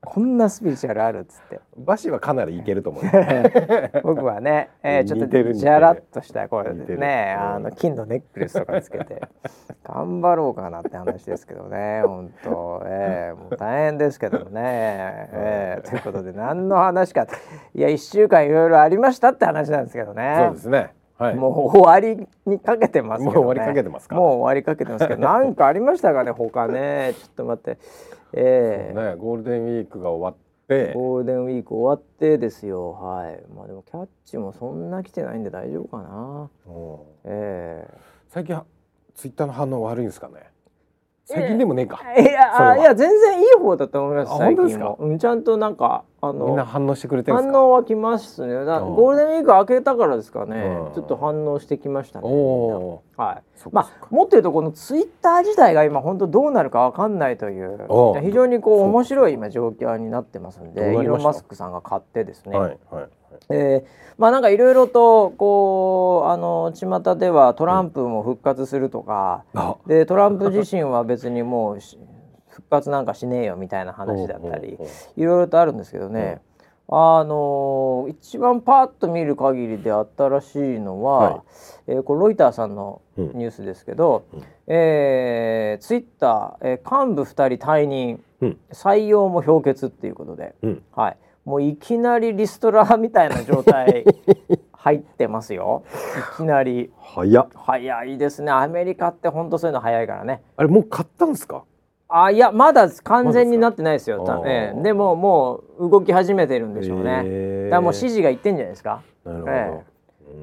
[0.06, 1.60] こんなスピリチュアルあるっつって。
[1.78, 3.04] バシはかなりいけると思う
[4.04, 9.22] 僕はね、えー、ちょっとじゃらっとしたこれでねあの金のネックレスとかつけて
[9.84, 12.84] 頑張ろうかなって話ですけどね本当。
[12.86, 14.52] えー、もう大変ですけどね、
[15.34, 17.28] えー、ということで何の話か。
[17.74, 20.36] いや1週間いろいろありましたって話なんですけどね。
[20.48, 20.94] そうですね。
[21.18, 24.16] はい、もう終わりにかけてますけど、ね、もう終わりかけてますか。
[24.16, 27.78] もう終わりかけてますけど、なんかありましたかね、他ね、ちょっと待って。
[28.36, 30.36] ええー、ね、ゴールデンウィークが終わっ
[30.68, 30.94] て。
[30.94, 32.92] ゴールデンウィーク終わってですよ。
[32.94, 33.42] はい。
[33.56, 36.50] まあでもキャッチもそんな来てないんで大丈夫かな。
[37.26, 37.98] ええー、
[38.30, 38.60] 最近
[39.14, 40.53] ツイッターの反応悪いんですかね？
[41.26, 42.02] 最近でもねえか。
[42.18, 44.38] いやいや全然いい方だと思います。
[44.38, 44.98] 最近も。
[45.00, 48.54] うん、ちゃんとなんかあのみんな反応してくれて反応はきますね。
[48.54, 50.78] ゴールデンウィーク明けたからですかね。
[50.94, 52.28] ちょっと反応してきましたね。
[53.16, 53.70] はい。
[53.72, 57.88] まあもっと言うとこのツイッター自体が今本当どうなるかわかんないという
[58.22, 62.58] 非常にこう面白い今状況になってますんで、イーロンマスクさんが買ってですね。
[62.58, 63.06] はいはい。
[63.50, 71.80] えー、まあなんかいろいろとこうあの巷ではトランプも復活するとか、うん、でトランプ自身は別にもう
[72.50, 74.78] 復活なんかしねえよみたいな話だったり
[75.18, 76.42] いろいろとあるんですけどね、
[76.88, 81.42] うん、あの一番パッと見る限りであったらしいのは、はい、
[81.88, 90.54] えー、これロイターさんのニュースですけど、うん、えー、ツイッター、えー、幹部2人退任、うん、採用も氷結っていうことで、
[90.92, 94.06] はいもういきなりリストラみたいな状態
[94.72, 95.84] 入ってますよ。
[96.36, 96.92] いきなり。
[97.00, 98.52] 早早いですね。
[98.52, 100.42] アメリカって本当そういうの早いからね。
[100.58, 101.64] あれもう買ったんですか？
[102.10, 107.64] あいやまだ完全になってないですよ、ま、ええ、でももう動き始めてるんでしょうね。
[107.66, 109.02] だからもう指示がいってんじゃないですか？
[109.26, 109.84] なるほど、え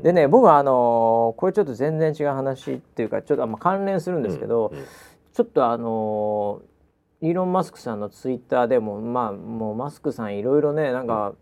[0.00, 4.84] え、でね僕はあのー、これちょっと全然違う話っていうかちょっとまあ関連するんですけど、うんうん、
[5.32, 6.69] ちょっとあのー
[7.22, 11.34] イーロン・マスクさんのツイッターでもまあもうマスクさんいろいろねなんか、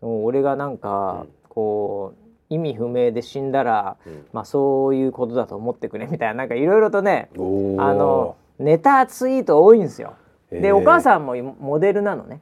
[0.00, 2.14] うん、俺がなんかこ
[2.50, 10.14] う意味不明で死んだら、うん、まあそういうことだと思ってくれみたいななんかいろいろとねあのネタツイート多いんですよ。
[10.50, 12.40] でお母さんもモデルなのね。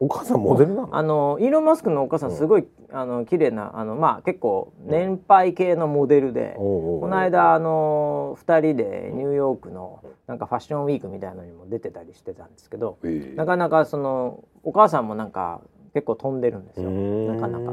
[0.00, 0.96] お母さんモデルなの？
[0.96, 15.62] あのイーロン・マスクのお母さんすごい、うん、あの綺麗なあのまあ結構年配系のモデルで、うん、この間あの2人でニューヨークのなんかファッションウィークみたいなのにも出てたりしてたんですけど、えー、なかなかそのお母さんもなんか
[15.94, 16.90] 結構飛んでるんですよ。
[16.90, 17.72] なかなか。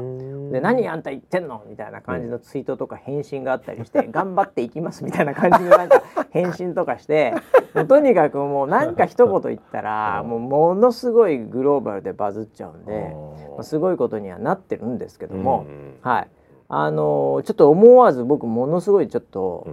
[0.52, 7.34] で何あんた言ってんのみたいな感じのツイートとか返信があったりして、 頑張っていきますみたいな感じのなんか返信とかして
[7.74, 13.14] もうとにかくもう何か一言言ったらもうものすごいグローバルでバズっちゃうんで、
[13.50, 15.66] まあ、すごいことにはなってるんですけども、
[16.00, 16.28] はい。
[16.68, 19.66] あのー、ちょっと思わず僕ものすごいちょっと、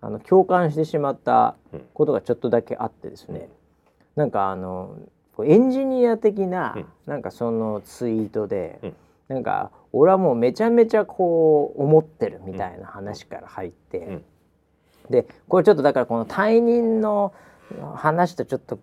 [0.00, 1.54] あの共感してしまった
[1.94, 3.48] ことがちょっとだけあってですね、
[4.16, 4.96] なんかあの
[5.44, 6.76] エンジニア的な、
[7.06, 8.94] なんかそのツイートで、
[9.28, 14.24] なんか俺はもうめちゃめちゃこう思ってるみたいな話から入って、うん、
[15.08, 17.32] でこれちょっとだからこの退任の
[17.94, 18.80] 話とちょっと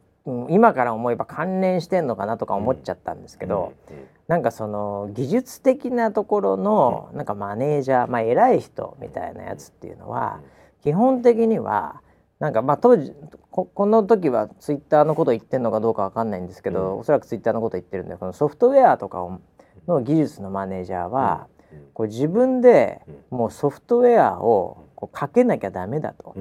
[0.50, 3.96] 今から思えば関連してんのかなとか思っちゃったんですけど、うん。
[3.98, 10.40] うん、なんかその技術的なところのなんかマネージャー、まあ、偉い人みたいなやつっていうのは
[10.84, 12.02] 基本的には
[12.40, 13.14] なんかまあ当時
[13.52, 19.42] この時はツイッターのこと言ってるのかどうかわかんないんですけど、うん、おそらくツイッターのこと言ってるんでこのソフトウェアとかを
[19.88, 21.48] の技術のマネージャーは、
[21.94, 26.36] こう自分でもうソフトウェアをこうかけなきゃダメだと、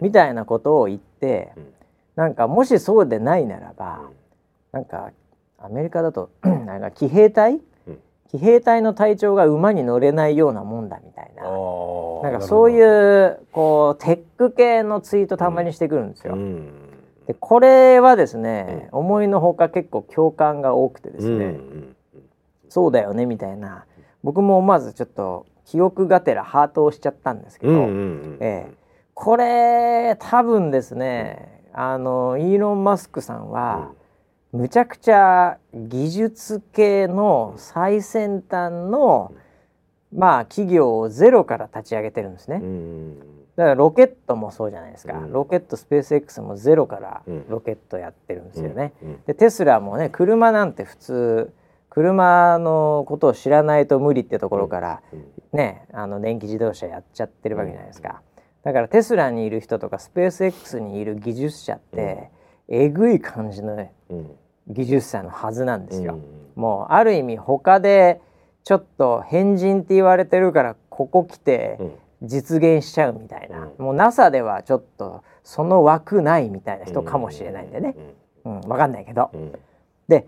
[0.00, 1.52] みたいなことを言って、
[2.14, 4.02] なんかもしそうでないならば、
[4.72, 5.12] なんか
[5.58, 7.60] アメリカだと なんか騎兵隊
[8.34, 11.44] 騎兵隊の隊長が馬に乗れないようなもんだみたいな。
[11.44, 16.36] なんかそういうこうテック系のツイートたまにしてくるんですよ。
[17.28, 21.60] でこれはですね、思いのほか結構共感が多くてですね、
[22.68, 23.84] そうだよねみたいな。
[24.24, 27.72] 僕も思わずちょっと記憶がてらハートをしちゃったんですけど、
[28.40, 28.72] ええ、
[29.14, 33.92] これ多分ですね、あのイーロン・マスクさんは、
[34.54, 39.32] むちゃくちゃ技術系の最先端の、
[40.14, 42.62] まあ企業をゼロから立ち上げてるんですね。
[43.56, 48.92] だからロケットもそうじゃないですか、うん、ロケットスペース X もゼロからロケットやってるんですよね。
[49.02, 49.08] うん。
[49.10, 51.52] うん、でテスラもね車なんて普通
[51.90, 55.02] 車のことを知らないと無理ってところから
[55.52, 58.22] ねあの電気自動車やっちゃってるわけじゃないですか。
[58.62, 62.30] だからテスラにいる人とかスペース X にいる技術者って
[62.68, 63.76] えぐい感じの
[64.68, 66.18] 技術者のはずなんですよ。
[66.54, 68.20] もうある意味他で
[68.62, 71.78] ちょっと変人って言われてるからここ来て
[72.22, 77.96] 実現しちゃうみたいな、もう NASA ではちょっとその枠ないみたいな人かもしれないんでね、
[78.44, 79.30] うん、分かんないけど。
[80.08, 80.26] で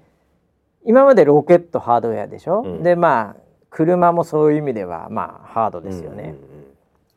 [0.85, 6.39] 今までロケットハードウェアでしょ、うん、でまあ車もそういう意味ではまあハードですよね、うんうんうん、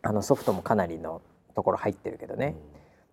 [0.01, 1.22] あのソフトもかなりの
[1.55, 2.55] ところ入ってるけどね、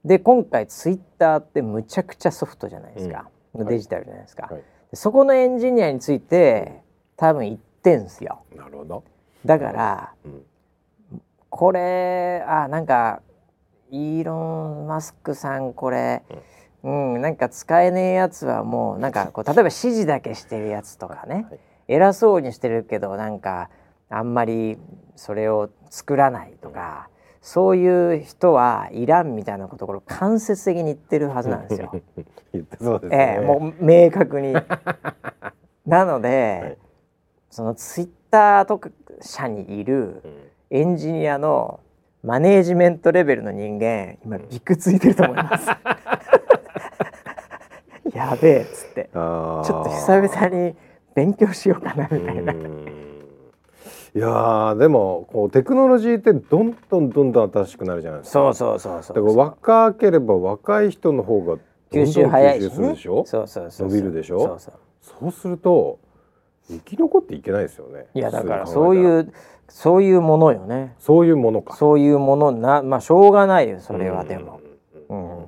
[0.05, 3.29] うん、で今回ツイッターってむちゃくちゃソフトじゃないですか、
[3.63, 4.63] うん、デジタルじゃないですか、はい、
[4.95, 6.83] そこのエンジニアについて
[7.17, 8.43] 多分言ってんすよ。
[8.55, 9.05] なるほど。
[9.45, 10.13] だから、
[11.51, 13.23] これあなんか
[13.91, 16.23] イーロン・マスクさんこれ、
[16.83, 23.71] うん、うん、なんか使えねえやつはもうなんかこう 例えば指示だけしてるやつとかね、はい、偉そうにしてるけどなんか
[24.09, 24.79] あんまり
[25.15, 27.09] それを作らないとか。
[27.47, 31.93] そういう人はいらんみたいなところ間接的に言ってるはずなんですよ。
[32.53, 33.37] 言ってそうですね。
[33.39, 34.53] えー、もう明確に。
[35.87, 36.79] なので、はい、
[37.49, 38.91] そのツイッターとか
[39.21, 40.25] 社にいる
[40.71, 41.79] エンジニアの
[42.25, 45.69] マネージメントレベルの人間今びくついてると思います。
[48.13, 50.75] やべえっつってちょっと久々に
[51.15, 52.53] 勉強しようかなみたいな。
[54.17, 58.33] いやでもこうテクノロジーってどんどんどんどん新しくなるじゃないですか。
[58.33, 59.17] そうそうそうそう。
[59.17, 61.59] だから若ければ若い人の方が
[61.93, 63.25] 吸収早いし、ね、でしょ？
[63.27, 63.89] そうそうそう。
[63.89, 64.41] 伸びるでしょ？
[64.41, 64.75] そうそう。
[65.21, 65.99] そうすると
[66.69, 68.07] 生き残っていけないですよね。
[68.15, 69.33] いやだからそういう
[69.69, 70.95] そういうものよね。
[70.99, 71.77] そういうものか。
[71.77, 74.61] そういうものなまあしょうがないよそれはでも。
[75.11, 75.41] うん。
[75.41, 75.47] うん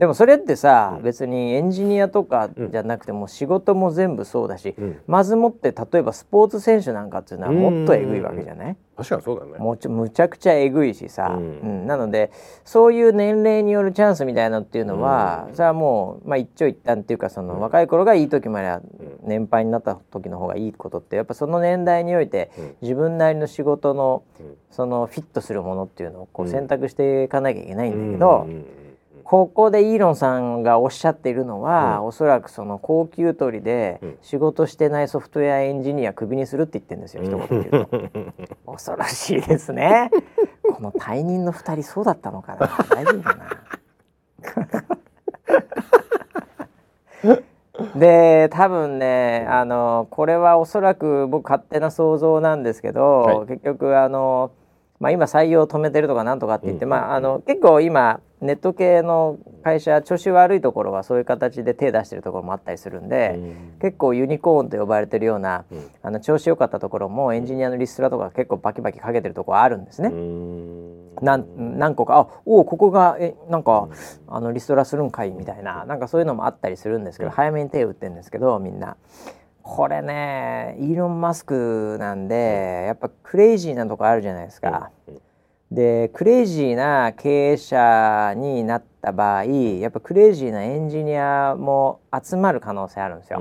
[0.00, 8.76] でもそれってさ、うん、別にエンジニアとかじゃなくても仕事も全部そうだし、うん、まずもって例えばスポーツ選手なんかっていうのはもっとえぐいわけじゃない？
[8.96, 9.58] 確かにそうだね。
[9.58, 12.32] もちむちゃくちゃえぐいしさ、うん、なので
[12.64, 18.80] そういう年齢によるチャンスみたいなのっていうのは、それはもう、まあ、一長一短っていうかその若い頃がいい時までは
[19.22, 24.22] 年配になった時の方がいいことってやっぱその年代において自分なりの仕事の
[24.70, 28.46] そのフィットするものっていうのをこう選択していかなきゃいけないんだけど。
[29.30, 37.92] ここでイーロンさんがおっしゃっているのは、うん、おそらくその高級取りで仕事してないソフトウェアエンジニアクビにするって言ってるんですよ、うん、一言で言うと。
[38.72, 40.10] 恐ろしいですね。
[40.74, 42.68] この退任の2人そうだったのかな。
[42.90, 43.36] 大丈夫か
[47.22, 47.38] な。
[47.94, 54.50] で多分ねあのこれはおそらく僕勝手な想像なんですけど、はい、結局あの
[55.00, 63.38] まあ、今採用を止めてるとかなんとかって言って、まあ、あの結構今ネット系の会社調子悪いところはそういう形で手出してるところもあったりするんで、
[63.80, 65.64] 結構ユニコーンと呼ばれてるような、
[66.02, 70.10] あの調子良かったところもエンジニアのリストラとか結構バキバキかけてるところあるんですね。
[71.20, 73.88] なん何個かあおここがえなんか
[74.26, 78.96] あのリストラするんかいみたいななんかそういうのもあったりするんですけど、早めに手を打ってるんですけどみんな。
[79.62, 84.90] これねイーロン・マスクなんでやっぱクレイジーなとこあるじゃないですか。
[85.70, 93.40] でクレイジーな経営者になった場合やっぱクレイジーなエンジニアも集まる可能性あるんですよ。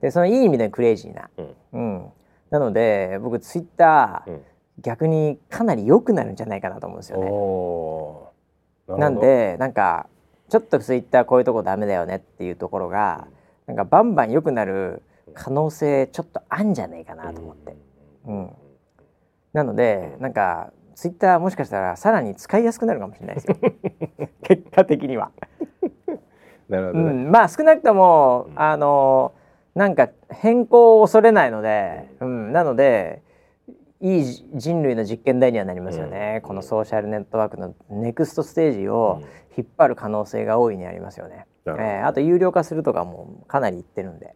[0.00, 1.28] でそのいい意味でクレイジーな。
[1.36, 2.12] うん、うん、
[2.50, 4.42] なので僕ツイッター、うん、
[4.82, 8.32] 逆にかなり良くなるんじゃないかなと思うんですよ
[8.88, 8.98] ね。
[8.98, 10.06] なんでなんか
[10.48, 13.26] ちょっとツイッターこういうとこダメだよねっていうところが。
[13.32, 13.39] うん
[13.70, 15.02] なんかバンバン良くなる
[15.32, 17.76] 可能性ちょっとあんじゃねえかなと思って。
[18.26, 18.50] うん、
[19.52, 23.56] なのでなんかツイッターもしかしたらさらに使いやすくなるかもしれないですよ。
[24.42, 25.30] 結果的には。
[26.68, 29.34] なるほど、ね、うん、まあ少なくともあの
[29.76, 33.22] なんか変更を恐れないので、うん、なので
[34.00, 39.22] いい人類の実験台にはなりますよね、うん、このソーシャルネットワークのネクストステージを
[39.56, 41.46] 引っ張る可能性が大いにありますよね。
[41.66, 44.34] えー、あと有料化するとかもかなりいってるんで。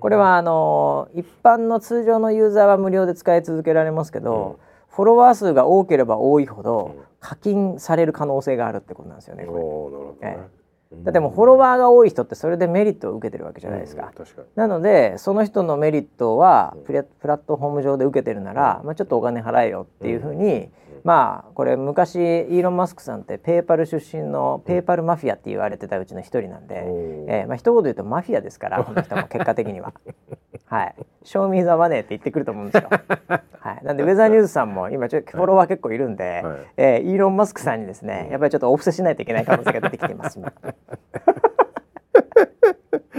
[0.00, 4.58] これはあの一般の通常のユーザーは無料で使い続けられますけど、
[4.90, 9.46] うん、フォロワー数が多ければ多いほど課金される可能性があるってことなんですよね。
[9.46, 10.36] これ、ね。
[10.36, 10.64] えー
[11.02, 14.12] だってもフォロワーが多い人ってそれでメリットを受けてるわけじゃないですか。
[14.16, 20.70] うん、なのでその人のメリットはプラットフォーム上で受けてるなら、まあ、ちょっとお金払えよっていうふうに、
[21.04, 26.82] まあこれ昔イーロン・マスクさんってペーパル出身のペーパルマフィアって言われてたうちの一人なんで、
[27.28, 29.92] えー、まあ一言で言うとマフィアですから この人も結果的には。
[30.66, 32.88] はい、賞味ザマネーって言ってくると思うんですよ。
[33.60, 40.52] はい、なんでウェザーニュースさんも今ちょっとフォロワー結構いるんで、はい、えー、イーロン・マスクさんにですねやっぱりちょっとお布施しないといけない可能性が出てきています今。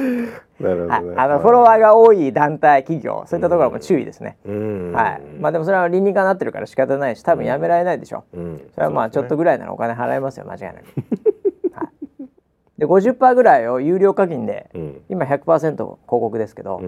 [0.59, 4.37] なるほど、ね、あのフォロワーが多い団体企業そういったところも注意ですね。
[4.45, 5.21] はい。
[5.39, 8.23] まあでもそれは倫理化になってるから仕方ないし多分やめられないでしょ。
[8.33, 8.37] う
[8.73, 10.85] それはまあちょっとぐらいならお金払いますよ間違いなく。
[11.75, 14.69] はい、で50%ぐらいを有料課金で、
[15.09, 16.81] 今100%広告ですけど、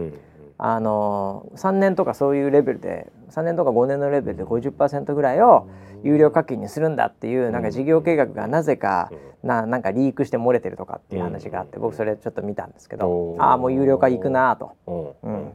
[0.59, 5.67] あの3年とかそういうレベルで3年とか5年のレベルで50%ぐらいを
[6.03, 9.11] 有料課金にするんだっていうなんか事業計画がなぜか
[9.43, 14.75] ななんかリークして漏れてるとかっていう話があって僕それちょっと見たんですけどああもう有料化いくなと。
[15.23, 15.53] うん。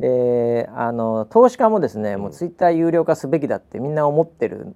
[0.00, 4.74] であの投資家もですね、もうツイッター有料化すべきだってみんな思ってる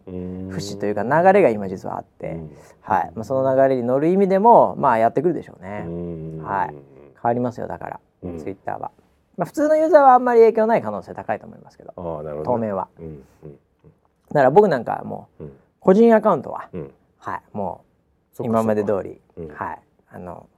[0.51, 2.39] 節というか流れが今実はあって、
[2.82, 3.12] はい。
[3.14, 5.87] まあ、その流れに乗る意味でもまあやってくるでしょうね。
[6.43, 6.76] はい、変
[7.22, 8.01] わりますよだから、
[8.39, 8.91] ツイッターは。
[9.37, 11.93] まあ、普通のユーザーはあんまり影響ない可能性高いと思いますけど。
[12.45, 13.59] 当面は、うんうん、
[14.30, 15.45] だから僕なんかもう、
[15.80, 17.85] 個人アカウントは、うん、はいも
[18.39, 19.20] う今まで通り、
[19.55, 19.78] はい
[20.11, 20.49] あの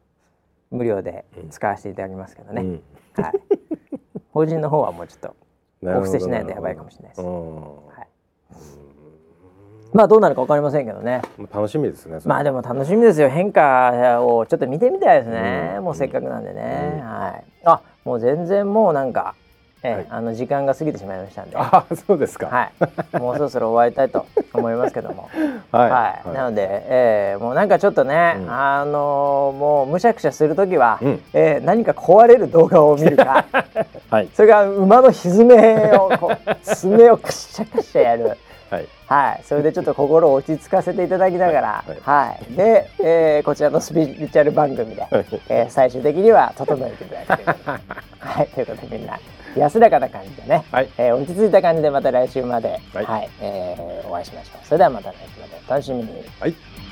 [0.71, 2.81] 無料で使わせていただきますけどね、
[3.15, 3.33] はい。
[4.33, 5.37] 法人の方はもうちょっと
[5.83, 8.09] お布施しないとやばいかもしれないです、はい。
[9.97, 11.23] まあどうなるかわかりませんけどね。
[11.53, 12.19] 楽しみですね。
[12.25, 13.29] まあでも楽しみですよ。
[13.29, 15.75] 変化をちょっと見てみたいですね。
[15.79, 16.95] うん、もうせっかくなんでね。
[16.97, 17.45] うん、はい。
[17.65, 19.35] あ、もう全然もうなんか。
[19.83, 21.57] えはい、あの時間が過ぎてしまいましたんで。
[21.59, 22.47] あ、そうですか。
[22.47, 22.73] は
[23.13, 23.21] い。
[23.21, 25.29] もうそろそろ終わりたいと思いますけども。
[25.71, 33.45] はい、はい、なので、えー、もうなんかちょっとね、うん、あのー、もうむしゃくしゃする時は、うん、えー、何か壊れる動画を見るか。
[34.11, 34.29] はい。
[34.35, 35.45] それが馬の蹄
[35.99, 38.39] をこう爪をくしゃくしゃやる。
[38.71, 47.81] はい、はい、それでちょっと心を落ち着かせていただきながら、 はい、はい、で、えー、こちらのスピリチュアル番組で、はい、えー、最終的には整えていただければ
[48.19, 49.19] はい、ということでみんな
[49.57, 53.05] 安らかな感じでね、はい、えー、落ち着いた感じでまた来週まで、はい。
[53.05, 54.67] はい、えー、お会いしましょう。
[54.67, 55.61] それではまた来週まで。
[55.67, 56.25] お楽しみに。
[56.41, 56.86] はい